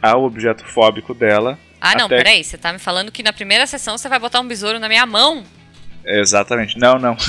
[0.00, 1.58] ao objeto fóbico dela.
[1.80, 2.42] Ah, não, até- peraí.
[2.42, 5.06] Você tá me falando que na primeira sessão você vai botar um besouro na minha
[5.06, 5.44] mão?
[6.04, 6.78] Exatamente.
[6.78, 7.16] Não, não.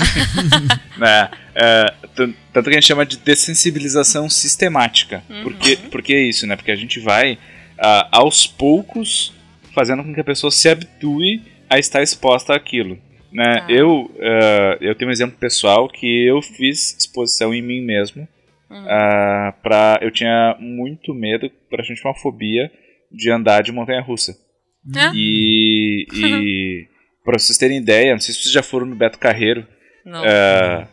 [0.97, 5.23] Né, é, tan- tanto que a gente chama de dessensibilização sistemática.
[5.43, 6.55] Porque, porque é isso, né?
[6.57, 7.37] Porque a gente vai,
[7.77, 9.33] ah, aos poucos,
[9.73, 12.97] fazendo com que a pessoa se habitue a estar exposta àquilo.
[13.31, 13.61] Né?
[13.61, 13.65] Tá.
[13.71, 18.27] Eu, ah, eu tenho um exemplo pessoal que eu fiz exposição em mim mesmo.
[18.69, 22.69] ah, pra, eu tinha muito medo, praticamente uma fobia,
[23.11, 24.35] de andar de montanha-russa.
[24.95, 25.11] Hã?
[25.15, 26.87] E, e
[27.29, 29.65] pra vocês terem ideia, não sei se vocês já foram no Beto Carreiro.
[30.05, 30.23] Não.
[30.25, 30.87] É,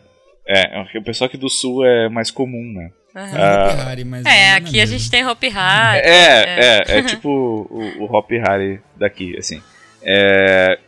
[0.47, 2.91] é, o pessoal aqui do sul é mais comum, né?
[3.15, 3.37] Aham.
[3.37, 6.07] É, Hari, mas É, aqui a gente tem Hopi Hari.
[6.07, 9.61] É, é, é tipo o, o Hop Harry daqui, assim.
[10.03, 10.79] É,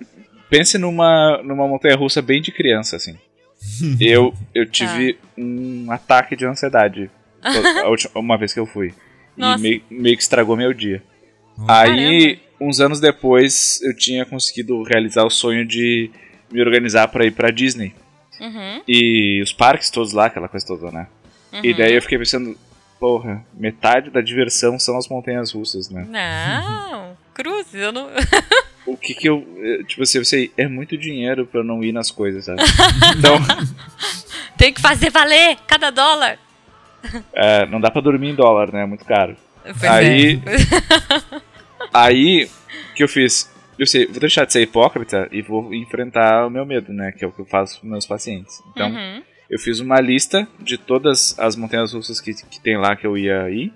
[0.50, 3.18] pense numa, numa montanha russa bem de criança, assim.
[4.00, 7.12] Eu, eu tive um ataque de ansiedade
[7.90, 8.94] última, uma vez que eu fui.
[9.36, 9.60] Nossa.
[9.60, 11.04] E meio, meio que estragou meu dia.
[11.58, 11.82] Nossa.
[11.82, 16.10] Aí, uns anos depois, eu tinha conseguido realizar o sonho de
[16.52, 17.94] me organizar pra ir pra Disney.
[18.40, 21.08] Uhum, E os parques todos lá, aquela coisa toda, né?
[21.54, 21.60] uhum.
[21.64, 22.58] E daí eu fiquei pensando,
[23.00, 26.06] porra, metade da diversão são as montanhas russas, né?
[26.10, 28.10] Não, cruzes, eu não.
[28.86, 29.46] O que que eu.
[29.62, 32.62] eh, Tipo assim, eu sei, é muito dinheiro pra eu não ir nas coisas, sabe?
[33.18, 33.38] Então,
[34.58, 36.38] Tem que fazer valer cada dólar.
[37.34, 38.84] é, não dá pra dormir em dólar, né?
[38.84, 39.36] É muito caro.
[39.64, 40.40] Pois é.
[41.94, 42.42] Aí.
[42.42, 42.50] Aí,
[42.92, 43.50] o que eu fiz?
[43.78, 47.12] Eu sei, vou deixar de ser hipócrita e vou enfrentar o meu medo, né?
[47.12, 48.62] Que é o que eu faço com meus pacientes.
[48.72, 52.96] Então, Uhum, eu fiz uma lista de todas as montanhas russas que, que tem lá
[52.96, 53.74] que eu ia ir,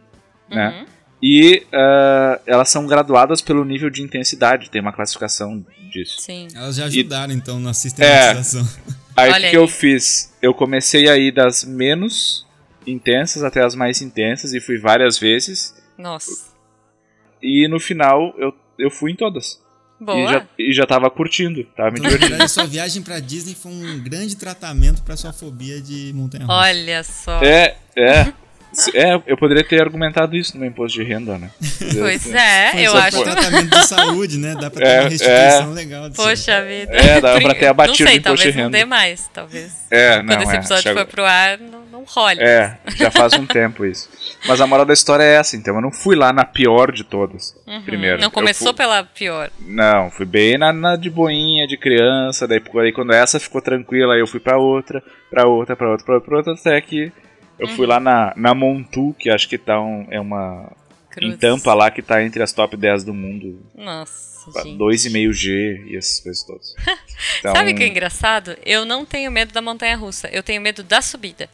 [0.49, 0.69] né?
[0.69, 0.85] uhum.
[1.25, 6.19] E ah, elas são graduadas pelo nível de intensidade, tem uma classificação disso.
[6.19, 6.49] Sim.
[6.53, 8.67] Elas já ajudaram, então, na sistematização.
[9.15, 9.55] Aí o que, que aí.
[9.55, 10.33] eu fiz?
[10.41, 12.45] Eu comecei a ir das menos
[12.85, 15.73] intensas até as mais intensas e fui várias vezes.
[15.97, 16.52] Nossa.
[17.43, 19.61] E no final eu, eu fui em todas.
[19.99, 20.17] Boa.
[20.19, 22.47] E já, e já tava curtindo, tava me Então, divertindo.
[22.49, 26.57] sua viagem pra Disney foi um grande tratamento pra sua fobia de montanha russa.
[26.57, 27.41] Olha só.
[27.43, 28.33] É, é.
[28.93, 31.49] É, eu poderia ter argumentado isso no meu imposto de renda, né?
[31.99, 33.21] Pois é, eu só acho.
[33.23, 34.55] pra tratamento de saúde, né?
[34.59, 36.21] Dá pra ter É, uma restituição legal disso.
[36.23, 36.91] Poxa vida.
[36.95, 38.77] É, dava pra ter abatido Não sei, o imposto de talvez não renda.
[38.77, 39.71] dê mais, talvez.
[39.91, 42.39] É, não, Quando esse é, episódio chegou- for pro ar, não, não role.
[42.41, 44.09] É, já faz um tempo isso.
[44.47, 47.03] Mas a moral da história é essa, então eu não fui lá na pior de
[47.03, 47.55] todas.
[47.85, 48.15] Primeiro.
[48.15, 48.21] Uhum.
[48.21, 49.49] Não Eu começou fui- pela pior.
[49.59, 54.15] Não, fui bem na, na de boinha, de criança, daí, aí quando essa ficou tranquila,
[54.15, 57.11] aí eu fui pra outra, pra outra, pra outra, pra outra, pra outra até que
[57.59, 57.75] eu Uhum.
[57.75, 60.71] fui lá na, na Montu, que acho que tá um, é uma
[61.09, 61.33] Cruz.
[61.33, 64.77] em Tampa lá, que tá entre as top 10 do mundo, Nossa, gente.
[64.77, 66.75] 2,5G e essas coisas todas.
[67.39, 68.57] Então, Sabe o que é engraçado?
[68.65, 71.49] Eu não tenho medo da montanha russa, eu tenho medo da subida.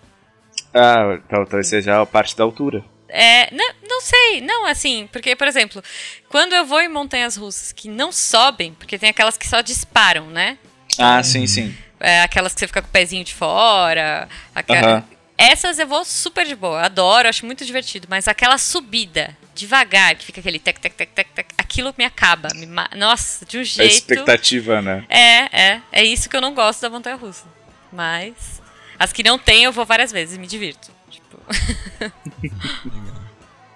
[0.73, 2.83] Ah, tal- talvez seja a parte da altura.
[3.07, 5.81] É, não, não sei, não, assim, porque, por exemplo,
[6.29, 10.27] quando eu vou em montanhas russas que não sobem, porque tem aquelas que só disparam,
[10.27, 10.57] né?
[10.99, 11.75] Ah, sim, sim.
[11.99, 14.27] É, aquelas que você fica com o pezinho de fora.
[14.55, 15.03] aquela- Aham.
[15.41, 20.25] Essas eu vou super de boa, adoro, acho muito divertido, mas aquela subida devagar, que
[20.25, 22.49] fica aquele tec, tec, tec, tec, tec, aquilo me acaba.
[22.55, 23.93] Me ma- Nossa, de um A jeito.
[23.93, 25.05] expectativa, né?
[25.09, 25.81] É, é.
[25.93, 27.45] É isso que eu não gosto da montanha russa.
[27.91, 28.61] Mas.
[28.97, 30.91] As que não tem, eu vou várias vezes e me divirto.
[31.09, 31.37] Tipo.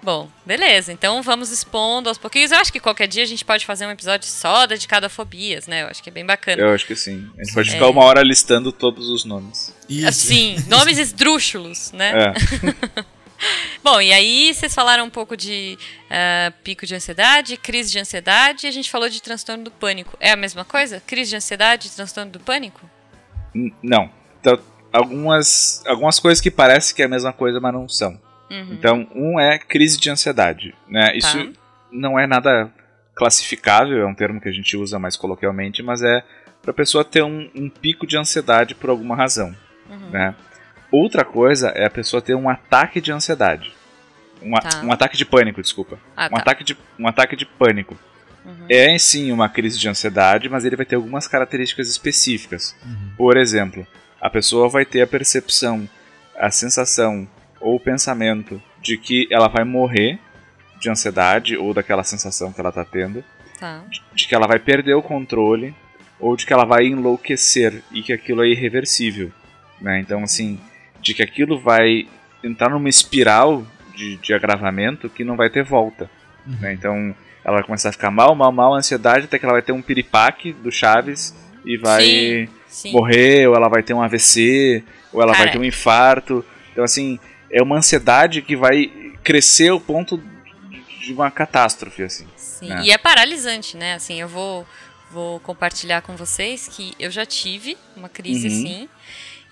[0.04, 0.92] Bom, beleza.
[0.92, 2.52] Então vamos expondo aos pouquinhos.
[2.52, 5.66] Eu acho que qualquer dia a gente pode fazer um episódio só dedicado a fobias,
[5.66, 5.82] né?
[5.82, 6.60] Eu acho que é bem bacana.
[6.60, 7.26] Eu acho que sim.
[7.38, 7.72] A gente pode É.
[7.72, 9.74] ficar uma hora listando todos os nomes.
[9.88, 10.06] Isso.
[10.06, 12.12] Assim, nomes esdrúxulos, né?
[12.18, 13.04] É.
[13.82, 15.78] Bom, e aí vocês falaram um pouco de
[16.10, 20.16] ah, pico de ansiedade, crise de ansiedade, e a gente falou de transtorno do pânico.
[20.20, 21.02] É a mesma coisa?
[21.06, 22.80] Crise de ansiedade e transtorno do pânico?
[23.54, 24.10] N- Não.
[24.40, 24.58] Então,
[24.92, 28.18] algumas, algumas coisas que parecem que é a mesma coisa, mas não são.
[28.50, 28.68] Uhum.
[28.72, 30.74] Então, um é crise de ansiedade.
[30.88, 31.16] Né?
[31.16, 31.60] Isso Tá.
[31.90, 32.70] não é nada
[33.14, 36.22] classificável, é um termo que a gente usa mais coloquialmente, mas é
[36.62, 39.54] para a pessoa ter um, um pico de ansiedade por alguma razão.
[39.88, 40.10] Uhum.
[40.10, 40.34] Né?
[40.90, 43.72] Outra coisa é a pessoa ter um ataque de ansiedade.
[44.42, 44.82] Um, Tá.
[44.82, 45.98] um ataque de pânico, desculpa.
[46.16, 46.36] Ah, um, tá.
[46.38, 47.96] ataque de, um ataque de pânico.
[48.44, 48.66] Uhum.
[48.68, 52.76] É sim uma crise de ansiedade, mas ele vai ter algumas características específicas.
[53.16, 53.86] Por exemplo,
[54.20, 55.88] a pessoa vai ter a percepção,
[56.36, 57.26] a sensação
[57.64, 60.18] ou o pensamento de que ela vai morrer
[60.78, 63.24] de ansiedade ou daquela sensação que ela está tendo,
[63.58, 63.82] Tá.
[64.14, 65.74] de que ela vai perder o controle
[66.20, 69.32] ou de que ela vai enlouquecer e que aquilo é irreversível.
[69.80, 70.00] Né?
[70.00, 70.60] Então, assim,
[71.00, 72.06] de que aquilo vai
[72.42, 76.10] entrar numa espiral de, de agravamento que não vai ter volta.
[76.60, 76.74] né?
[76.74, 79.72] Então, ela vai começar a ficar mal, mal, mal, ansiedade, até que ela vai ter
[79.72, 81.34] um piripaque do Chaves
[81.64, 82.92] e vai Sim, sim.
[82.92, 86.44] morrer, ou ela vai ter um AVC, ou ela Cara, vai ter um infarto.
[86.72, 87.18] Então, assim,
[87.50, 88.86] é uma ansiedade que vai
[89.22, 90.22] crescer ao ponto
[91.00, 92.26] de uma catástrofe, assim.
[92.36, 92.82] Sim, É.
[92.82, 93.94] e é paralisante, né?
[93.94, 94.66] Assim, eu vou,
[95.10, 98.54] vou compartilhar com vocês que eu já tive uma crise Uhum.
[98.54, 98.88] assim.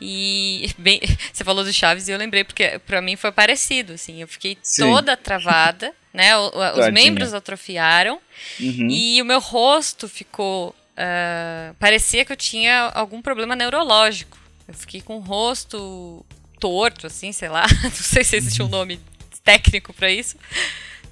[0.00, 1.00] E bem,
[1.32, 4.58] você falou do Chaves e eu lembrei porque pra mim foi parecido, assim, eu fiquei
[4.62, 4.82] Sim.
[4.82, 6.36] toda travada, né?
[6.36, 8.18] o- Os membros atrofiaram
[8.58, 8.88] Uhum.
[8.90, 14.36] e o meu rosto ficou ah, parecia que eu tinha algum problema neurológico.
[14.68, 16.24] Eu fiquei com o rosto
[16.62, 17.66] torto, assim, sei lá.
[17.82, 19.00] Não sei se existe um nome
[19.42, 20.36] técnico pra isso.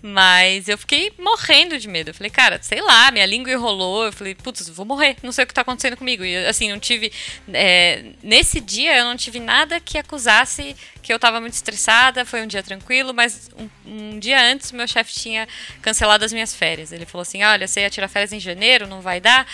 [0.02, 2.08] Mas eu fiquei morrendo de medo.
[2.08, 4.06] Eu falei, cara, sei lá, minha língua enrolou.
[4.06, 5.16] Eu falei, putz, vou morrer.
[5.22, 6.24] Não sei o que tá acontecendo comigo.
[6.24, 7.12] E assim, não tive.
[7.52, 12.24] é, nesse dia eu não tive nada que acusasse que eu tava muito estressada.
[12.24, 15.46] Foi um dia tranquilo, mas um, um dia antes meu chefe tinha
[15.82, 16.92] cancelado as minhas férias.
[16.92, 19.46] Ele falou assim: olha, você ia tirar férias em janeiro, não vai dar,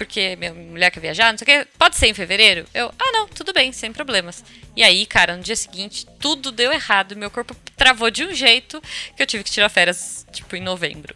[0.00, 1.68] porque minha mulher quer viajar, não sei o quê.
[1.78, 2.64] Pode ser em fevereiro?
[2.72, 4.42] Eu, ah, não, tudo bem, sem problemas.
[4.74, 7.14] E aí, cara, no dia seguinte, tudo deu errado.
[7.14, 8.82] Meu corpo travou de um jeito
[9.14, 11.14] que eu tive que tirar férias, tipo, em novembro.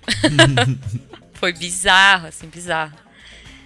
[1.33, 2.93] Foi bizarro, assim, bizarro.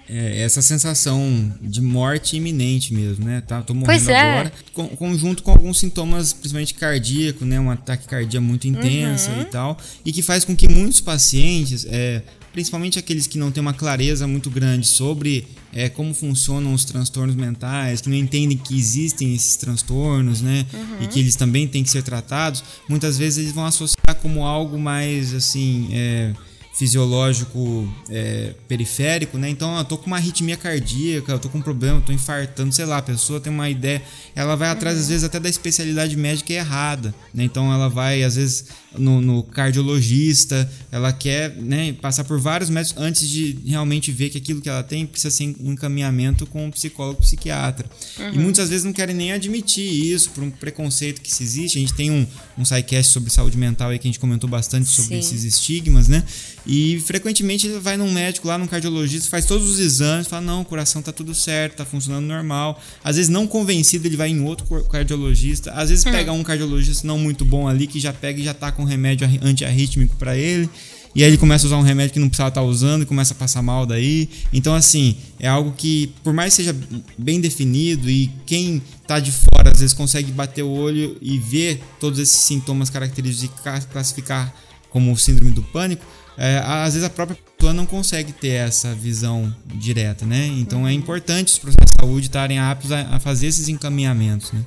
[0.08, 3.42] É, essa sensação de morte iminente mesmo, né?
[3.44, 4.20] Tá, tô morrendo é.
[4.20, 4.52] agora.
[4.72, 7.58] Com, conjunto com alguns sintomas, principalmente cardíaco, né?
[7.58, 9.42] Um ataque cardíaco muito intensa Uhum.
[9.42, 9.78] e tal.
[10.04, 12.22] E que faz com que muitos pacientes, é,
[12.59, 17.36] principalmente aqueles que não têm uma clareza muito grande sobre é, como funcionam os transtornos
[17.36, 20.66] mentais, que não entendem que existem esses transtornos, né?
[21.00, 24.76] E que eles também têm que ser tratados, muitas vezes eles vão associar como algo
[24.76, 25.88] mais assim.
[25.92, 26.34] é,
[26.78, 29.50] fisiológico é, periférico, né?
[29.50, 32.72] Então eu tô com uma arritmia cardíaca, eu tô com um problema, eu tô infartando,
[32.72, 34.00] sei lá, a pessoa tem uma ideia,
[34.32, 37.42] ela vai atrás às vezes até da especialidade médica errada, né?
[37.42, 38.66] Então ela vai às vezes
[38.96, 44.38] no, no cardiologista, ela quer né, passar por vários médicos antes de realmente ver que
[44.38, 47.90] aquilo que ela tem precisa ser um encaminhamento com um psicólogo, psiquiatra.
[48.32, 51.76] E muitas vezes não querem nem admitir isso por um preconceito que se existe.
[51.76, 52.24] A gente tem um,
[52.56, 55.18] um sidecast sobre saúde mental aí que a gente comentou bastante sobre Sim.
[55.18, 56.22] esses estigmas, né?
[56.70, 60.60] E frequentemente ele vai num médico lá, num cardiologista, faz todos os exames, fala: não,
[60.60, 62.78] o coração tá tudo certo, tá funcionando normal.
[63.02, 65.72] Às vezes, não convencido, ele vai em outro cardiologista.
[65.72, 68.70] Às vezes, pega um cardiologista não muito bom ali, que já pega e já tá
[68.70, 70.68] com remédio antiarrítmico para ele.
[71.14, 73.32] E aí ele começa a usar um remédio que não precisava estar usando e começa
[73.32, 74.28] a passar mal daí.
[74.52, 76.76] Então, assim, é algo que, por mais seja
[77.16, 81.80] bem definido e quem tá de fora às vezes consegue bater o olho e ver
[81.98, 84.54] todos esses sintomas característicos e ca- classificar
[84.90, 86.04] como síndrome do pânico,
[86.39, 90.47] é, às vezes a própria pessoa não consegue ter essa visão direta, né?
[90.47, 94.61] Então é importante os profissionais de saúde estarem aptos a, a fazer esses encaminhamentos, né?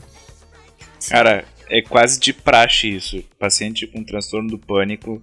[1.10, 3.24] Cara, é quase de praxe isso.
[3.40, 5.22] Paciente com transtorno do pânico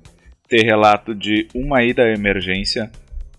[0.49, 2.91] ter relato de uma ida à emergência,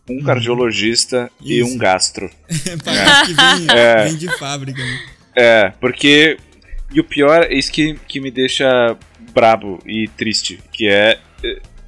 [0.07, 1.68] um cardiologista e Uhum.
[1.68, 1.76] Isso.
[1.76, 2.30] um gastro.
[2.86, 4.03] Parece que vem, É.
[4.05, 4.80] vem de fábrica.
[4.84, 4.99] Né?
[5.36, 6.38] É, porque.
[6.91, 8.97] E o pior é isso que, que me deixa
[9.34, 11.20] brabo e triste, que é.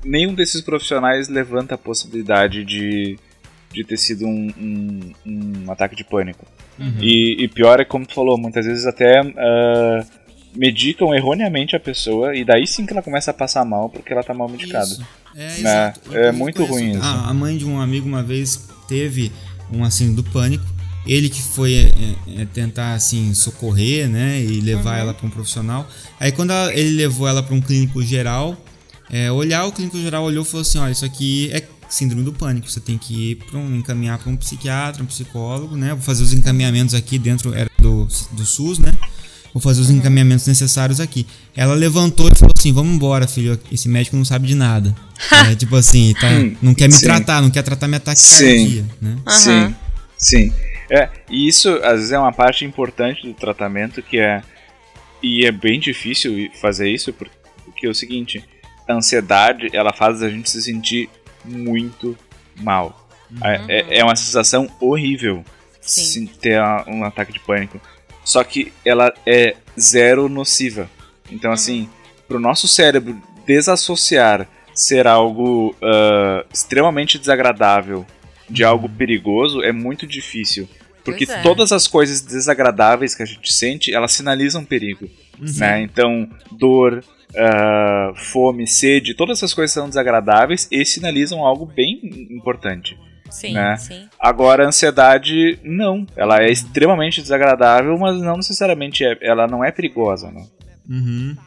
[0.04, 3.18] Nenhum desses profissionais levanta a possibilidade de,
[3.74, 5.14] de ter sido um, um,
[5.66, 6.46] um ataque de pânico.
[7.00, 10.04] E, e pior é como tu falou, muitas vezes até ah,
[10.56, 14.24] medicam erroneamente a pessoa e daí sim que ela começa a passar mal porque ela
[14.24, 14.86] tá mal medicada.
[14.86, 15.06] Isso.
[15.36, 15.94] É, Né?
[16.14, 17.04] É muito conheço- ruim isso.
[17.04, 19.32] A, a mãe de um amigo uma vez teve
[19.72, 20.66] um assim do pânico.
[21.06, 21.74] Ele que foi
[22.38, 25.88] é, é, tentar assim socorrer, né, e levar ela para um profissional.
[26.20, 28.56] Aí quando ela- ele levou ela para um clínico geral,
[29.12, 32.32] é, olhar o clínico geral olhou e falou assim, olha, isso aqui é síndrome do
[32.32, 32.70] pânico.
[32.70, 35.90] Você tem que ir para um encaminhar para um psiquiatra, um psicólogo, né?
[35.90, 38.94] Vou fazer os encaminhamentos aqui dentro era do, do SUS, né?
[39.54, 41.28] Vou fazer os encaminhamentos necessários aqui.
[41.54, 43.60] Ela levantou e falou assim: Vamos embora, filho.
[43.70, 44.96] Esse médico não sabe de nada.
[45.52, 46.28] É, tipo assim, tá,
[46.62, 47.06] não quer me sim.
[47.06, 49.18] tratar, não quer tratar minha taquicardia, né?
[49.28, 49.76] Sim,
[50.18, 50.54] sim.
[50.90, 54.42] É, e isso às vezes é uma parte importante do tratamento que é.
[55.22, 57.36] E é bem difícil fazer isso porque,
[57.66, 58.44] porque é o seguinte:
[58.92, 61.10] a ansiedade ela faz a gente se sentir
[61.44, 62.18] muito
[62.56, 63.10] mal.
[63.68, 65.44] É, é uma sensação horrível
[65.80, 66.28] Sim.
[66.28, 67.80] ter um ataque de pânico.
[68.24, 70.90] Só que ela é zero nociva.
[71.32, 71.90] Então, assim,
[72.28, 78.06] pro nosso cérebro desassociar ser algo ah, extremamente desagradável
[78.50, 80.68] de algo perigoso é muito difícil.
[81.04, 81.42] Porque é.
[81.42, 85.10] todas as coisas desagradáveis que a gente sente, elas sinalizam perigo.
[85.60, 85.82] Né?
[85.82, 87.04] Então, dor,
[87.36, 92.98] ah, fome, sede, todas essas coisas são desagradáveis e sinalizam algo bem importante.
[93.30, 93.78] Sim, né?
[93.78, 94.08] sim.
[94.20, 96.06] Agora, a ansiedade, não.
[96.16, 100.46] Ela é extremamente desagradável, mas não necessariamente é, ela não é perigosa, né?
[100.90, 101.38] Uhum.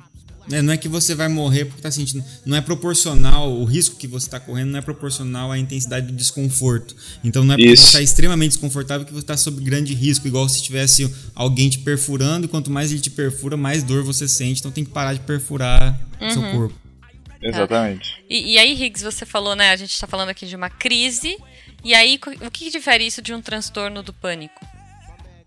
[0.50, 2.24] É, não é que você vai morrer porque tá sentindo.
[2.44, 6.12] Não é proporcional, o risco que você tá correndo não é proporcional à intensidade do
[6.12, 6.94] desconforto.
[7.22, 7.86] Então não é porque Isso.
[7.86, 11.78] você tá extremamente desconfortável que você tá sob grande risco, igual se tivesse alguém te
[11.78, 14.60] perfurando, e quanto mais ele te perfura, mais dor você sente.
[14.60, 16.74] Então tem que parar de perfurar o seu corpo.
[17.42, 18.24] Exatamente.
[18.28, 19.70] E, e aí, Higgs, você falou, né?
[19.70, 21.36] A gente tá falando aqui de uma crise.
[21.84, 24.66] E aí, o que que difere isso de um transtorno do pânico?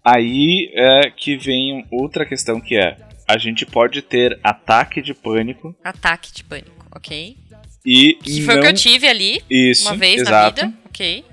[0.05, 2.97] Aí é que vem outra questão que é:
[3.27, 7.37] a gente pode ter ataque de pânico Ataque de pânico, ok?
[7.85, 10.79] e Que foi não o que eu tive ali isso, uma vez exato, na vida,
[10.85, 11.25] ok?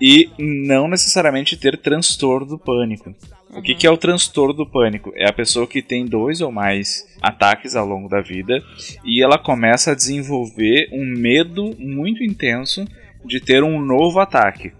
[0.00, 3.14] e não necessariamente ter transtorno do pânico.
[3.50, 5.12] O que, que é o transtorno do pânico?
[5.16, 8.62] É a pessoa que tem dois ou mais ataques ao longo da vida
[9.04, 12.86] e ela começa a desenvolver um medo muito intenso
[13.24, 14.72] de ter um novo ataque.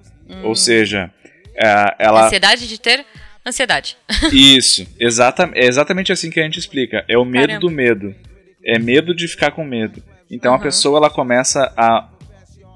[0.45, 1.13] Ou seja,
[1.57, 2.27] é, ela.
[2.27, 3.05] Ansiedade de ter
[3.47, 3.97] ansiedade.
[4.33, 7.05] Isso, exata, é exatamente assim que a gente explica.
[7.09, 7.61] É o medo Caramba.
[7.61, 8.15] do medo.
[8.65, 10.03] É medo de ficar com medo.
[10.31, 10.63] Então a Uhum.
[10.63, 12.09] pessoa ela começa a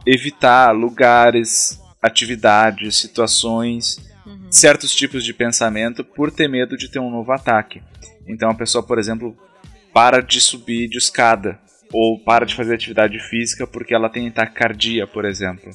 [0.06, 4.46] evitar lugares, atividades, situações, Uhum.
[4.50, 7.82] certos tipos de pensamento por ter medo de ter um novo ataque.
[8.26, 9.36] Então a pessoa, por exemplo,
[9.92, 11.58] para de subir de escada
[11.92, 15.70] ou para de fazer atividade física porque ela tem taquicardia, por exemplo.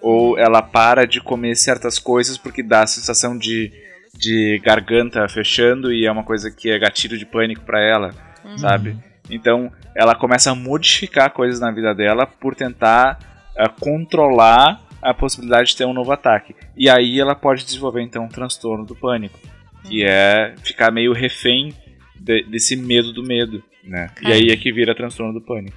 [0.00, 3.70] Ou ela para de comer certas coisas porque dá a sensação de,
[4.14, 8.10] de garganta fechando e é uma coisa que é gatilho de pânico para ela,
[8.58, 8.96] sabe?
[9.30, 13.18] Então ela começa a modificar coisas na vida dela por tentar
[13.56, 16.54] eh, controlar a possibilidade de ter um novo ataque.
[16.76, 19.38] E aí ela pode desenvolver então um transtorno do pânico,
[19.84, 21.74] que é ficar meio refém
[22.18, 24.10] de- desse medo do medo, né?
[24.22, 25.76] E aí é que vira transtorno do pânico.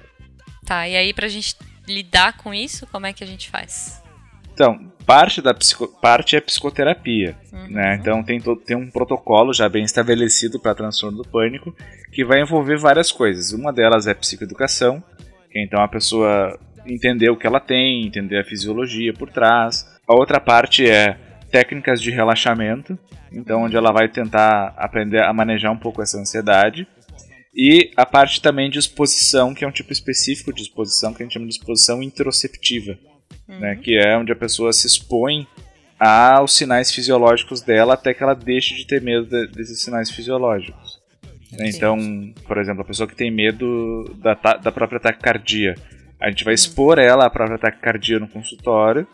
[0.66, 1.56] Tá, e aí pra gente
[1.88, 4.02] lidar com isso, como é que a gente faz?
[4.54, 7.36] Então, parte da psico- parte é psicoterapia,
[7.68, 7.98] né?
[8.00, 11.74] Então tem todo tem um protocolo já bem estabelecido para transtorno do pânico
[12.12, 13.52] que vai envolver várias coisas.
[13.52, 15.02] Uma delas é psicoeducação,
[15.50, 19.84] que então a pessoa entender o que ela tem, entender a fisiologia por trás.
[20.08, 21.18] A outra parte é
[21.50, 22.96] técnicas de relaxamento,
[23.32, 26.86] então onde ela vai tentar aprender a manejar um pouco essa ansiedade.
[27.56, 31.26] E a parte também de exposição, que é um tipo específico de exposição que a
[31.26, 32.02] gente chama de exposição
[33.48, 35.46] interoceptiva né, que é onde a pessoa se expõe
[35.98, 41.00] aos sinais fisiológicos dela até que ela deixe de ter medo de- desses sinais fisiológicos.
[41.52, 41.96] Né, Então,
[42.46, 45.74] por exemplo, a pessoa que tem medo da, da própria taquicardia,
[46.20, 49.06] a gente vai expor ela à própria taquicardia no consultório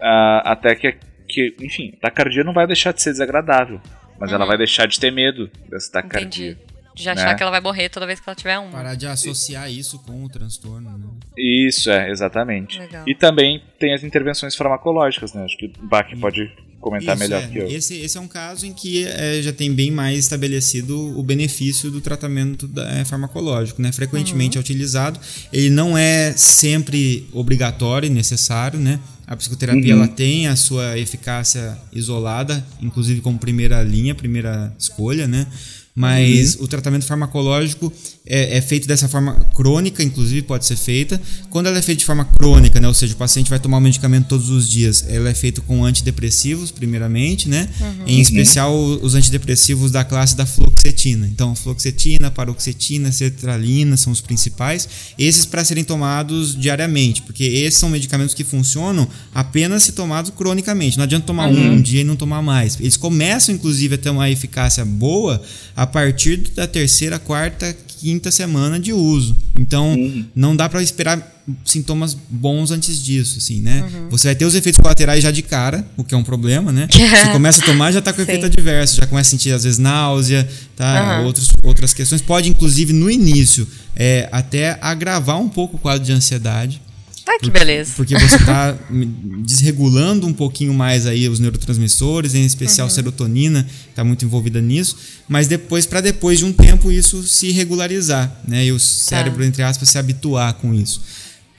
[0.00, 0.96] ah, até que,
[1.28, 3.80] que, enfim, a taquicardia não vai deixar de ser desagradável,
[4.18, 6.52] mas ela vai deixar de ter medo dessa taquicardia.
[6.52, 6.69] Entendi.
[6.94, 7.22] De já né?
[7.22, 8.70] achar que ela vai morrer toda vez que ela tiver uma.
[8.72, 11.06] Parar de associar isso com o transtorno, né?
[11.38, 12.78] Isso, é, exatamente.
[12.78, 13.04] Legal.
[13.08, 15.44] E também tem as intervenções farmacológicas, né?
[15.44, 17.46] Acho que o Bach pode comentar Isso, melhor é.
[17.46, 17.66] que eu.
[17.68, 21.90] Esse, esse é um caso em que é, já tem bem mais estabelecido o benefício
[21.90, 23.92] do tratamento da- é, farmacológico, né?
[23.92, 25.20] Frequentemente é utilizado.
[25.52, 28.98] Ele não é sempre obrigatório e necessário, né?
[29.26, 30.02] A psicoterapia Uhum.
[30.02, 35.46] ela tem a sua eficácia isolada, inclusive como primeira linha, primeira escolha, né?
[36.00, 36.64] Mas Uhum.
[36.64, 37.92] o tratamento farmacológico
[38.26, 41.20] é, é feito dessa forma crônica, inclusive pode ser feita.
[41.50, 43.80] Quando ela é feita de forma crônica, né, ou seja, o paciente vai tomar o
[43.80, 47.68] medicamento todos os dias, ela é feita com antidepressivos, primeiramente, né?
[48.06, 51.26] Em especial os antidepressivos da classe da fluoxetina.
[51.26, 54.88] Então, fluoxetina, paroxetina, sertralina são os principais.
[55.18, 60.96] Esses para serem tomados diariamente, porque esses são medicamentos que funcionam apenas se tomados cronicamente.
[60.96, 62.78] Não adianta tomar um, um dia e não tomar mais.
[62.80, 65.42] Eles começam, inclusive, a ter uma eficácia boa
[65.76, 69.36] a partir da terceira, quarta, quinta semana de uso.
[69.58, 69.94] Então,
[70.34, 73.84] não dá para esperar sintomas bons antes disso, assim, né?
[74.10, 76.88] Você vai ter os efeitos colaterais já de cara, o que é um problema, né?
[76.90, 78.46] Você começa a tomar, já tá com efeito Sim.
[78.46, 81.16] adverso, já começa a sentir às vezes náusea, tá?
[81.16, 81.26] Aham.
[81.26, 82.22] Outros, outras questões.
[82.22, 83.66] Pode, inclusive, no início,
[83.96, 86.80] é, até agravar um pouco o quadro de ansiedade.
[87.32, 87.92] Ai, que beleza.
[87.96, 88.76] Porque você está
[89.44, 92.94] desregulando um pouquinho mais aí os neurotransmissores, em especial Uhum.
[92.94, 94.96] serotonina, está muito envolvida nisso.
[95.28, 98.64] Mas depois, para depois de um tempo, isso se regularizar, né?
[98.66, 98.80] E o Tá.
[98.80, 101.00] cérebro, entre aspas, se habituar com isso.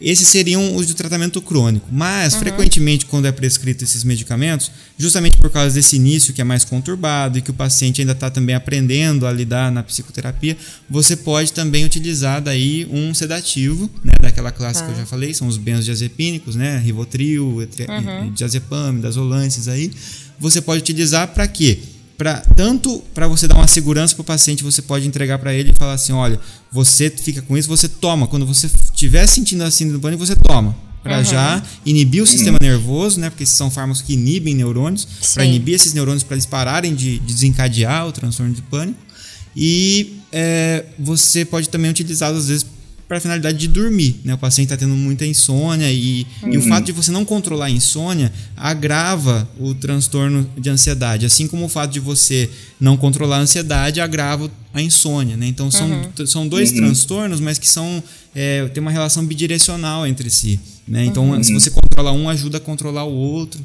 [0.02, 1.88] Esses seriam os de tratamento crônico.
[1.91, 6.66] Mas, frequentemente, quando é prescrito esses medicamentos, justamente por causa desse início que é mais
[6.66, 10.58] conturbado e que o paciente ainda está também aprendendo a lidar na psicoterapia,
[10.89, 15.47] você pode também utilizar daí um sedativo, né, daquela classe que eu já falei, são
[15.47, 17.86] os benzodiazepínicos, né, Rivotril, etre-
[18.34, 19.91] diazepam, dasolances aí.
[20.39, 21.78] Você pode utilizar para quê?
[22.22, 25.72] Pra, tanto para você dar uma segurança para o paciente, você pode entregar para ele
[25.72, 26.39] e falar assim: olha,
[26.72, 28.28] você fica com isso, você toma.
[28.28, 30.78] Quando você estiver sentindo a síndrome do pânico, você toma.
[31.01, 33.32] Para já inibir o sistema nervoso, né?
[33.32, 37.34] Porque são fármacos que inibem neurônios, para inibir esses neurônios para eles pararem de, de
[37.34, 38.99] desencadear o transtorno de pânico.
[39.55, 42.65] E é, você pode também utilizá-los, às vezes,
[43.12, 44.22] para a finalidade de dormir.
[44.24, 44.34] Né?
[44.36, 47.70] O paciente está tendo muita insônia e, e o fato de você não controlar a
[47.70, 51.26] insônia agrava o transtorno de ansiedade.
[51.26, 52.49] Assim como o fato de você
[52.80, 55.36] não controlar a ansiedade agrava a insônia.
[55.36, 55.47] Né?
[55.47, 55.89] Então são,
[56.26, 58.01] são dois transtornos, mas que são
[58.34, 60.57] é, tem uma relação bidirecional entre si.
[60.88, 61.03] Né?
[61.03, 63.59] Então, se você controla um, ajuda a controlar o outro.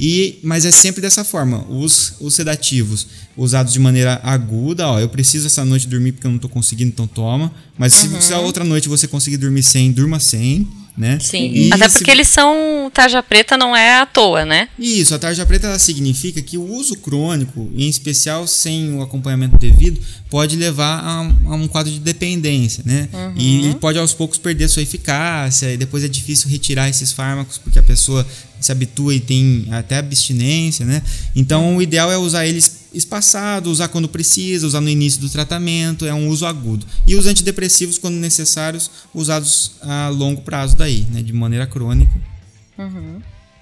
[0.00, 1.64] E, mas é sempre dessa forma.
[1.68, 6.30] Os, os sedativos usados de maneira aguda, ó, eu preciso essa noite dormir porque eu
[6.30, 7.52] não estou conseguindo, então toma.
[7.76, 11.18] Mas se, se a outra noite você conseguir dormir sem, durma sem, né?
[11.20, 11.52] Sim.
[11.54, 12.90] E Até se- porque eles são.
[12.92, 14.68] Tarja preta não é à toa, né?
[14.76, 20.00] Isso, a tarja preta significa que o uso crônico, em especial sem o acompanhamento devido,
[20.28, 23.08] pode levar a, um- a um quadro de dependência, né?
[23.36, 27.58] E ele pode aos poucos perder sua eficácia, e depois é difícil retirar esses fármacos
[27.58, 28.26] porque a pessoa
[28.60, 31.02] se habitua e tem até abstinência, né?
[31.34, 36.06] Então o ideal é usar eles espaçado, usar quando precisa, usar no início do tratamento,
[36.06, 36.86] é um uso agudo.
[37.06, 41.22] E os antidepressivos, quando necessários, usados a longo prazo daí, né?
[41.22, 42.12] De maneira crônica.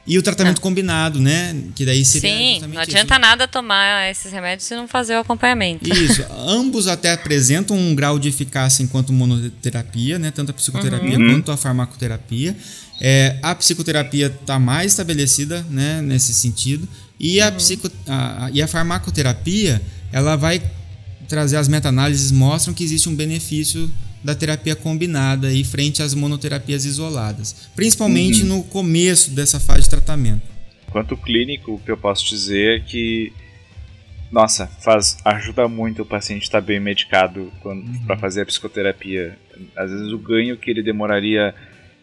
[0.06, 1.56] E o tratamento combinado, né?
[1.74, 2.78] Que daí seria Sim, não isso.
[2.80, 5.92] adianta nada tomar esses remédios se não fazer o acompanhamento.
[5.92, 10.30] Isso, ambos até apresentam um grau de eficácia enquanto monoterapia, né?
[10.30, 12.56] Tanto a psicoterapia quanto a farmacoterapia.
[13.00, 16.00] É, a psicoterapia está mais estabelecida, né?
[16.02, 16.88] Nesse sentido.
[17.18, 19.82] E a, psico, a, a- e a farmacoterapia,
[20.12, 20.62] ela vai
[21.28, 23.90] trazer as meta-análises mostram que existe um benefício
[24.26, 30.42] da terapia combinada aí frente às monoterapias isoladas, principalmente no começo dessa fase de tratamento.
[30.90, 33.32] Quanto clínico, o que eu posso dizer é que,
[34.32, 37.52] nossa, faz, ajuda muito o paciente estar bem medicado
[38.04, 39.38] para fazer a psicoterapia.
[39.76, 41.54] Às vezes o ganho que ele demoraria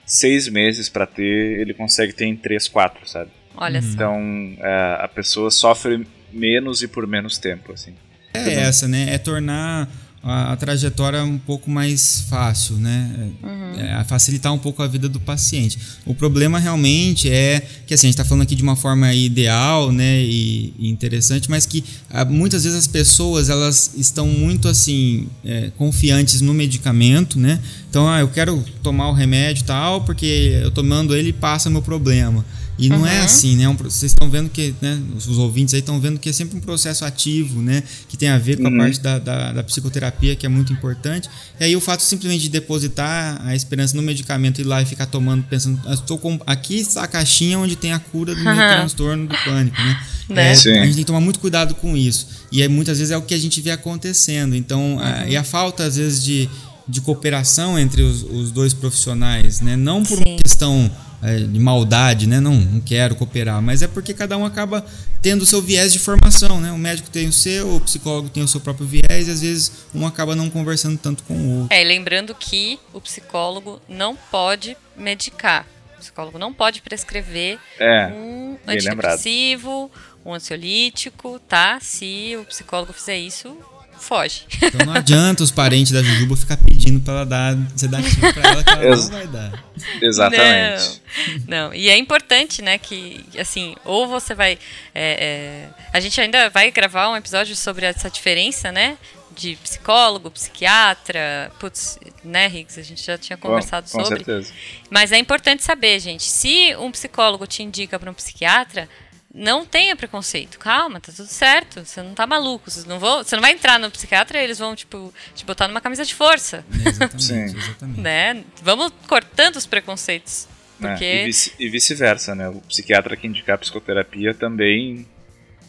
[0.06, 3.32] seis meses para ter, ele consegue ter em três, quatro, sabe?
[3.58, 3.90] Olha só.
[3.90, 7.94] Então é, a pessoa sofre menos e por menos tempo, assim.
[8.34, 9.14] É essa, né?
[9.14, 9.90] É tornar
[10.24, 13.30] a, a trajetória um pouco mais fácil, né?
[13.78, 15.78] É, é facilitar um pouco a vida do paciente.
[16.06, 19.92] O problema realmente é que assim, a gente está falando aqui de uma forma ideal,
[19.92, 20.22] né?
[20.22, 25.72] E, e interessante, mas que ah, muitas vezes as pessoas elas estão muito assim é,
[25.78, 27.60] confiantes no medicamento, né?
[27.90, 31.82] Então, ah, eu quero tomar o remédio e tal, porque eu tomando ele passa meu
[31.82, 32.46] problema.
[32.78, 33.64] E não é assim, né?
[33.66, 35.00] É um vocês estão vendo que, né?
[35.16, 37.84] Os ouvintes aí estão vendo que é sempre um processo ativo, né?
[38.10, 41.30] Que tem a ver com a parte da, da, da psicoterapia, que é muito importante.
[41.60, 44.86] E aí o fato simplesmente de depositar a esperança no medicamento e ir lá e
[44.86, 46.40] ficar tomando, pensando, "Ah, estou com...
[46.48, 50.02] aqui está a caixinha onde tem a cura do meu transtorno do pânico, né?
[50.30, 50.48] Né?
[50.48, 52.26] É, a gente tem que tomar muito cuidado com isso.
[52.50, 54.56] E aí, muitas vezes é o que a gente vê acontecendo.
[54.56, 56.50] Então, a- e a falta, às vezes, de,
[56.88, 59.76] de cooperação entre os, os dois profissionais, né?
[59.76, 60.24] Não por Sim.
[60.26, 60.90] uma questão
[61.24, 62.40] é, de maldade, né?
[62.40, 64.86] Não, não quero cooperar, mas é porque cada um acaba
[65.22, 66.72] tendo o seu viés de formação, né?
[66.72, 69.72] O médico tem o seu, o psicólogo tem o seu próprio viés, e às vezes
[69.96, 71.76] um acaba não conversando tanto com o outro.
[71.76, 75.66] É, e lembrando que o psicólogo não pode medicar.
[75.96, 79.90] O psicólogo não pode prescrever É, um antidepressivo,
[80.26, 81.80] um ansiolítico, tá?
[81.82, 83.58] Se o psicólogo fizer isso,
[84.04, 84.42] foge.
[84.62, 88.64] Então não adianta os parentes da Jujuba ficar pedindo pra ela dar sedativo pra ela,
[88.64, 89.64] que ela não vai dar.
[90.02, 91.02] exatamente.
[91.48, 91.74] Não, não.
[91.74, 94.60] E é importante, né, que, assim, ou você vai.
[94.94, 98.98] é, é, a gente ainda vai gravar um episódio sobre essa diferença, né?
[99.36, 101.52] De psicólogo, psiquiatra.
[101.60, 102.80] Putz, né, Riggs?
[102.80, 104.24] A gente já tinha conversado com sobre.
[104.24, 104.54] certeza.
[104.92, 106.24] Mas é importante saber, gente.
[106.24, 108.88] Se um psicólogo te indica para um psiquiatra,
[109.34, 110.60] não tenha preconceito.
[110.60, 111.84] Calma, tá tudo certo.
[111.86, 112.70] Você não tá maluco.
[112.70, 115.68] Você não, vão, você não vai entrar no psiquiatra e eles vão, tipo, te botar
[115.68, 116.64] numa camisa de força.
[116.86, 117.44] É, exatamente, Sim.
[117.58, 118.00] exatamente.
[118.00, 118.44] Né?
[118.62, 120.48] Vamos cortando os preconceitos.
[120.80, 120.90] né?
[120.92, 121.06] Porque.
[121.06, 122.48] E vice- E vice-versa, né?
[122.50, 125.08] O psiquiatra que indicar psicoterapia também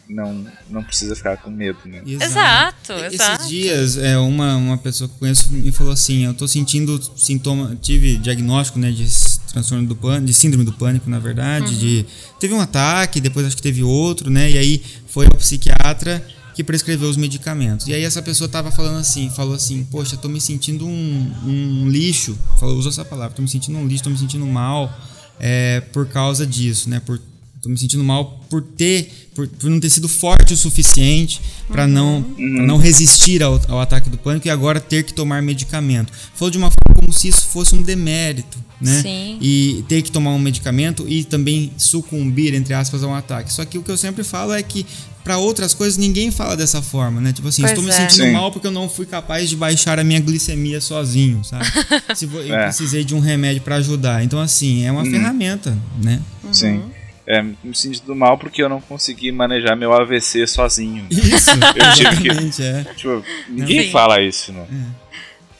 [0.07, 2.03] não, não precisa ficar com medo, né?
[2.05, 3.47] Exato, Esses exato.
[3.47, 7.75] dias, é, uma, uma pessoa que eu conheço me falou assim, eu tô sentindo sintoma,
[7.81, 9.03] tive diagnóstico, né, de
[9.47, 12.05] transtorno do pânico, de síndrome do pânico, na verdade, de
[12.39, 16.25] teve um ataque, depois acho que teve outro, né, e aí foi ao psiquiatra
[16.55, 17.87] que prescreveu os medicamentos.
[17.87, 21.89] E aí essa pessoa tava falando assim, falou assim, poxa, tô me sentindo um, um
[21.89, 24.97] lixo, falou, usou essa palavra, tô me sentindo um lixo, tô me sentindo mal
[25.37, 27.01] é, por causa disso, né?
[27.05, 27.19] Por,
[27.65, 31.87] tô me sentindo mal por ter, por, por não ter sido forte o suficiente para
[31.87, 36.13] não, pra não resistir ao, ao ataque do pânico e agora ter que tomar medicamento.
[36.35, 39.01] Falou de uma forma como se isso fosse um demérito, né?
[39.01, 39.37] Sim.
[39.41, 43.51] E ter que tomar um medicamento e também sucumbir, entre aspas, a um ataque.
[43.51, 44.85] Só que o que eu sempre falo é que
[45.23, 47.33] para outras coisas ninguém fala dessa forma, né?
[47.33, 47.93] Tipo assim, Pois estou me é.
[47.93, 48.31] sentindo Sim.
[48.31, 51.65] mal porque eu não fui capaz de baixar a minha glicemia sozinho, sabe?
[52.47, 52.65] Eu É.
[52.65, 54.23] precisei de um remédio para ajudar.
[54.23, 56.21] Então assim, é uma ferramenta, né?
[56.51, 56.83] Sim.
[57.27, 61.07] É, me sentindo mal porque eu não consegui manejar meu AVC sozinho.
[61.09, 62.83] Isso, Eu tive que- é.
[62.93, 63.91] Tipo, ninguém Sim.
[63.91, 64.67] fala isso, né?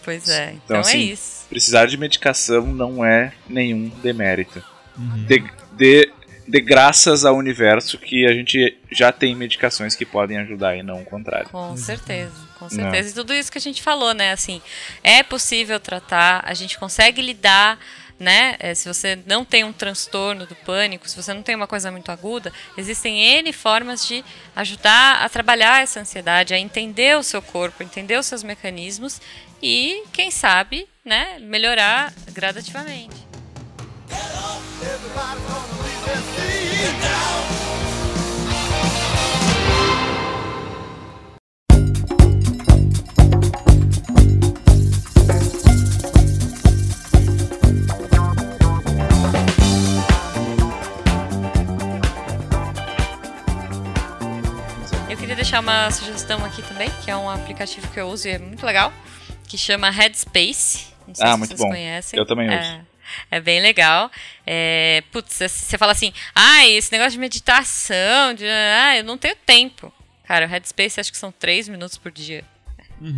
[0.04, 0.52] Pois é.
[0.52, 1.46] Então, Então, é assim, isso.
[1.50, 4.64] Precisar de medicação não é nenhum demérito.
[4.98, 5.26] Uhum.
[5.26, 5.44] De,
[5.76, 6.12] de,
[6.48, 11.02] de graças ao universo que a gente já tem medicações que podem ajudar e não
[11.02, 11.50] o contrário.
[11.50, 13.10] Com certeza, com certeza.
[13.10, 14.32] E tudo isso que a gente falou, né?
[14.32, 14.62] Assim,
[15.04, 17.80] é possível tratar, a gente consegue lidar,
[18.20, 18.56] né?
[18.60, 21.92] É, se você não tem um transtorno do pânico, se você não tem uma coisa
[21.92, 24.24] muito aguda, existem N formas de
[24.56, 29.22] ajudar a trabalhar essa ansiedade, a entender o seu corpo, entender os seus mecanismos
[29.62, 33.26] e, quem sabe, né, melhorar gradativamente.
[37.50, 37.55] Eu
[55.26, 58.38] queria deixar uma sugestão aqui também, que é um aplicativo que eu uso e é
[58.38, 58.94] muito legal,
[59.48, 60.88] que chama Headspace.
[61.08, 61.70] Não sei Ah, se muito vocês bom.
[61.70, 62.20] conhecem.
[62.20, 62.82] Eu também É,
[63.32, 64.12] é bem legal.
[64.46, 69.36] É, putz, você fala assim, ah, esse negócio de meditação, de, ah, eu não tenho
[69.46, 69.92] tempo.
[70.26, 72.44] Cara, o Headspace acho que são três minutos por dia.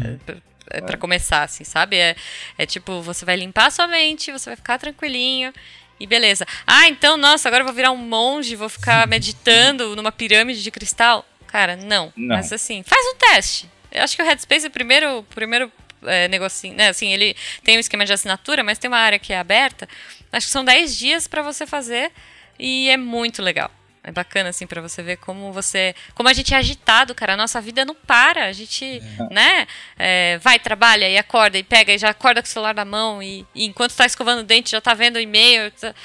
[0.06, 0.36] É, pra-
[0.72, 1.98] é pra começar, assim, sabe?
[1.98, 2.16] É,
[2.58, 5.54] é tipo, você vai limpar a sua mente, você vai ficar tranquilinho.
[6.00, 6.46] E beleza.
[6.66, 10.70] Ah, então, nossa, agora eu vou virar um monge, vou ficar meditando numa pirâmide de
[10.72, 11.26] cristal.
[11.58, 12.14] Cara, não.
[12.16, 12.36] Não.
[12.36, 13.68] Mas assim, faz um teste.
[13.92, 15.72] Eu acho que o Headspace é o primeiro, primeiro
[16.04, 16.90] é, negocinho, né?
[16.90, 19.90] Assim, ele tem um esquema de assinatura, mas tem uma área que é aberta.
[20.32, 22.12] Acho que são 10 dias pra você fazer
[22.60, 23.72] e é muito legal.
[24.04, 25.96] É bacana, assim, pra você ver como você.
[26.14, 27.34] Como a gente é agitado, cara.
[27.34, 28.46] A nossa vida não para.
[28.46, 29.02] A gente,
[29.32, 29.66] né?
[29.98, 33.22] é, vai, trabalha e acorda e pega e já acorda com o celular na mão
[33.22, 35.72] e, e enquanto tá escovando o dente já tá vendo o e-mail.
[35.72, 35.96] tá-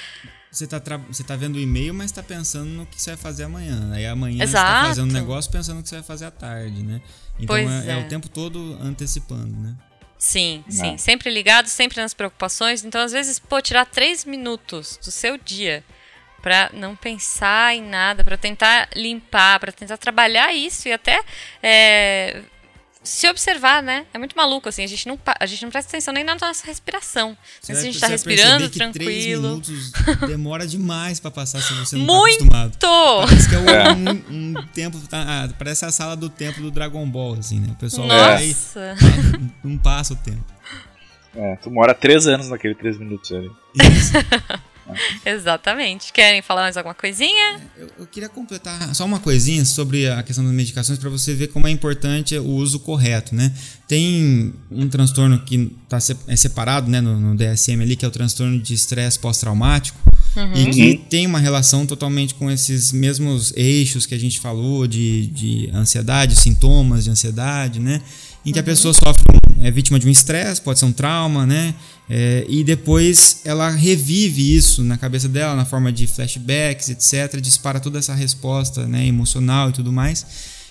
[0.52, 3.16] Você tá, tra- você tá vendo o e-mail, mas tá pensando no que você vai
[3.16, 3.90] fazer amanhã.
[3.94, 4.80] Aí amanhã você Exato.
[4.82, 7.00] tá fazendo um negócio pensando no que você vai fazer à tarde, né?
[7.40, 7.96] Então é, é é.
[7.96, 9.74] o tempo todo antecipando, né?
[10.18, 10.90] Sim, sim.
[10.92, 10.98] Não.
[10.98, 12.84] Sempre ligado, sempre nas preocupações.
[12.84, 15.82] Então, às vezes, pô, tirar três minutos do seu dia
[16.42, 21.24] pra não pensar em nada, pra tentar limpar, pra tentar trabalhar isso e até
[21.62, 22.42] é,
[23.04, 24.06] se observar, né?
[24.14, 24.84] É muito maluco, assim.
[24.84, 27.36] A gente não, a gente não presta atenção nem na nossa respiração.
[27.60, 29.42] Você Mas a vai- gente tá vai respirando que Três tranquilo.
[29.48, 29.92] minutos
[30.26, 32.44] demora demais pra passar se você não tá Muito!
[32.44, 32.78] acostumado.
[33.26, 33.58] Parece que é
[33.92, 34.98] um, um- um tempo.
[35.08, 37.68] tá- ah, parece a sala do tempo do Dragon Ball, assim, né?
[37.72, 38.94] O pessoal vai Nossa!
[39.64, 40.44] não passa o tempo.
[41.34, 43.50] É, tu mora três anos naquele três minutos ali.
[43.74, 44.12] Isso.
[45.24, 46.12] Exatamente.
[46.12, 47.60] Querem falar mais alguma coisinha?
[47.76, 51.48] Eu, eu queria completar só uma coisinha sobre a questão das medicações para você ver
[51.48, 53.52] como é importante o uso correto, né?
[53.86, 58.10] Tem um transtorno que tá, é separado né, no, no DSM ali, que é o
[58.10, 59.98] transtorno de estresse pós-traumático,
[60.54, 65.26] e que tem uma relação totalmente com esses mesmos eixos que a gente falou de,
[65.26, 68.00] de ansiedade, sintomas de ansiedade, né?
[68.44, 69.22] Em que a pessoa sofre,
[69.60, 71.74] é vítima de um estresse, pode ser um trauma, né?
[72.14, 77.40] É, e depois ela revive isso na cabeça dela, na forma de flashbacks, etc.
[77.40, 80.26] Dispara toda essa resposta né, emocional e tudo mais.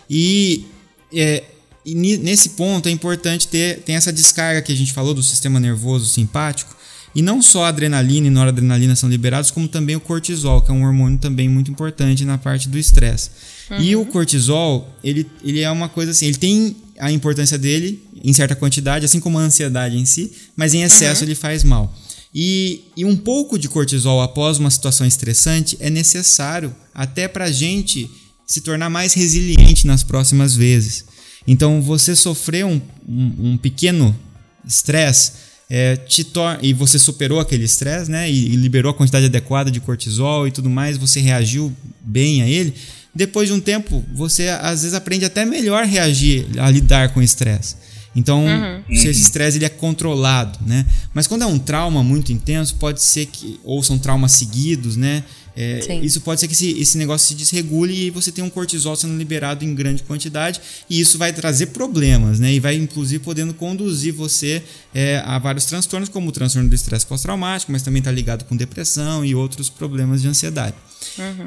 [0.08, 0.68] E,
[1.12, 1.44] é,
[1.84, 5.60] e nesse ponto é importante ter tem essa descarga que a gente falou do sistema
[5.60, 6.76] nervoso simpático.
[7.16, 10.74] E não só a adrenalina e noradrenalina são liberados, como também o cortisol, que é
[10.76, 13.32] um hormônio também muito importante na parte do estresse.
[13.80, 18.32] E o cortisol, ele, ele é uma coisa assim, ele tem a importância dele em
[18.32, 21.92] certa quantidade, assim como a ansiedade em si, mas em excesso ele faz mal.
[22.34, 27.52] E, e um pouco de cortisol após uma situação estressante é necessário até para a
[27.52, 28.10] gente
[28.46, 31.04] se tornar mais resiliente nas próximas vezes.
[31.48, 34.16] Então, você sofreu um, um, um pequeno
[34.64, 35.32] estresse
[35.68, 36.28] é, te
[36.62, 38.30] e você superou aquele estresse, né?
[38.30, 42.48] E, e liberou a quantidade adequada de cortisol e tudo mais, você reagiu bem a
[42.48, 42.76] ele.
[43.14, 47.24] Depois de um tempo, você às vezes aprende até melhor reagir, a lidar com o
[47.24, 47.76] estresse.
[48.16, 48.46] Então,
[48.90, 50.86] se esse estresse ele é controlado, né?
[51.14, 55.24] Mas quando é um trauma muito intenso, pode ser que ou são traumas seguidos, né?
[55.56, 58.96] É, isso pode ser que esse, esse negócio se desregule e você tem um cortisol
[58.96, 62.54] sendo liberado em grande quantidade e isso vai trazer problemas, né?
[62.54, 64.64] E vai inclusive podendo conduzir você
[64.96, 68.56] é, a vários transtornos, como o transtorno do estresse pós-traumático, mas também está ligado com
[68.56, 70.76] depressão e outros problemas de ansiedade.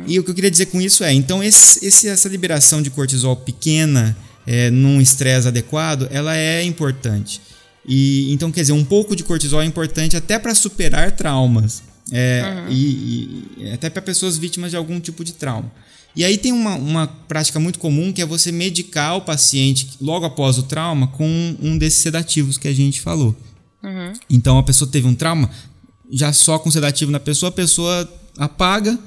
[0.07, 2.91] E o que eu queria dizer com isso é, então esse, esse- essa liberação de
[2.91, 4.15] cortisol pequena
[4.47, 7.41] é, num estresse adequado, ela é importante.
[7.89, 11.83] E então quer dizer, um pouco de cortisol é importante até para superar traumas.
[12.13, 15.71] É, e, e até para pessoas vítimas de algum tipo de trauma.
[16.17, 20.25] E aí tem uma, uma prática muito comum que é você medicar o paciente logo
[20.25, 23.35] após o trauma com um desses sedativos que a gente falou.
[24.31, 25.51] Então a pessoa teve um trauma,
[26.11, 28.09] já só com sedativo na pessoa, a pessoa
[28.39, 28.99] apaga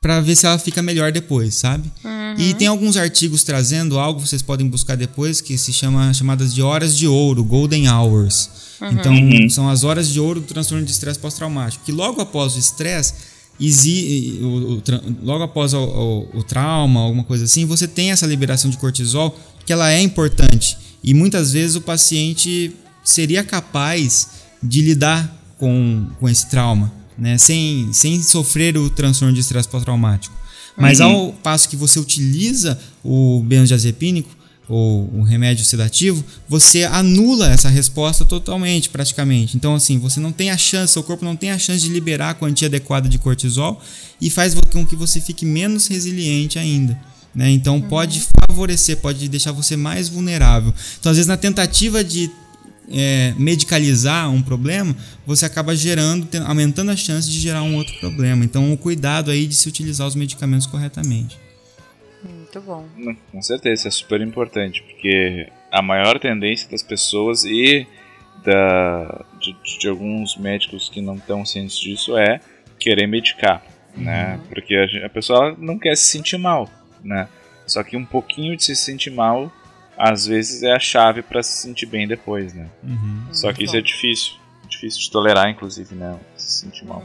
[0.00, 1.90] para ver se ela fica melhor depois, sabe?
[2.38, 6.62] E tem alguns artigos trazendo algo, vocês podem buscar depois, que se chama chamadas de
[6.62, 8.48] horas de ouro, golden hours.
[8.92, 9.12] Então,
[9.50, 13.12] são as horas de ouro do transtorno de estresse pós-traumático, que logo após o estresse,
[13.60, 18.10] exi- o- o tra- logo após o, o- o trauma, alguma coisa assim, você tem
[18.10, 20.78] essa liberação de cortisol, que ela é importante.
[21.04, 22.74] E muitas vezes o paciente
[23.04, 24.28] seria capaz
[24.62, 26.90] de lidar com, com esse trauma,
[27.20, 27.38] né?
[27.38, 30.34] sem, sem sofrer o transtorno de estresse pós-traumático.
[30.76, 34.40] Mas ao passo que você utiliza o benzodiazepínico,
[34.70, 39.56] ou o remédio sedativo, você anula essa resposta totalmente, praticamente.
[39.56, 42.30] Então, assim, você não tem a chance, seu corpo não tem a chance de liberar
[42.30, 43.82] a quantia adequada de cortisol
[44.20, 46.96] e faz com que você fique menos resiliente ainda.
[47.34, 47.50] Né?
[47.50, 50.72] Então, pode favorecer, pode deixar você mais vulnerável.
[51.00, 52.30] Então, às vezes, na tentativa de
[52.90, 54.94] é, medicalizar um problema,
[55.26, 58.44] você acaba gerando, aumentando a chance de gerar um outro problema.
[58.44, 61.38] Então, o cuidado aí de se utilizar os medicamentos corretamente.
[62.22, 62.86] Muito bom.
[63.30, 67.86] Com certeza, isso é super importante, porque a maior tendência das pessoas e
[68.44, 72.40] da, de, de alguns médicos que não estão cientes disso é
[72.78, 73.62] querer medicar,
[73.96, 74.40] né?
[74.48, 76.68] Porque a, a pessoa não quer se sentir mal,
[77.04, 77.28] né?
[77.66, 79.52] Só que um pouquinho de se sentir mal,
[80.00, 82.68] às vezes é a chave para se sentir bem depois, né?
[83.32, 84.32] Só que isso é difícil,
[84.66, 86.18] difícil de tolerar, inclusive, né?
[86.36, 87.04] Se sentir mal.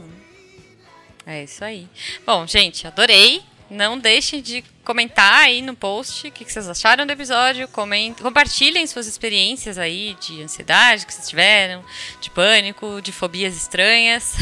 [1.26, 1.86] É isso aí.
[2.24, 3.42] Bom, gente, adorei.
[3.68, 7.66] Não deixem de comentar aí no post o que que vocês acharam do episódio.
[7.66, 11.84] Comentem, compartilhem suas experiências aí de ansiedade que vocês tiveram,
[12.20, 14.36] de pânico, de fobias estranhas.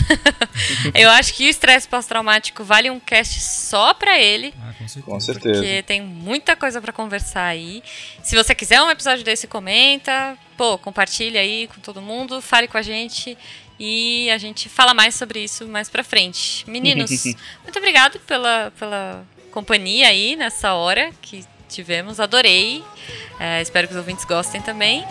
[0.94, 4.52] Eu acho que o estresse pós-traumático vale um cast só pra ele.
[4.60, 5.06] Ah, com certeza.
[5.06, 5.60] Com certeza.
[5.60, 7.82] Porque tem muita coisa pra conversar aí.
[8.22, 10.36] Se você quiser um episódio desse, comenta.
[10.56, 13.36] Pô, compartilha aí com todo mundo, fale com a gente
[13.78, 16.64] e a gente fala mais sobre isso mais pra frente.
[16.70, 17.10] Meninos,
[17.62, 22.20] muito obrigado pela, pela companhia aí nessa hora que tivemos.
[22.20, 22.82] Adorei.
[23.38, 25.04] É, espero que os ouvintes gostem também.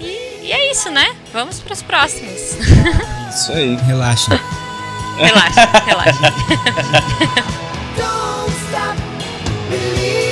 [0.00, 1.16] E, e é isso, né?
[1.32, 2.56] Vamos para os próximos.
[3.28, 3.76] Isso aí.
[3.76, 4.40] Relaxa.
[5.18, 6.32] relaxa, relaxa.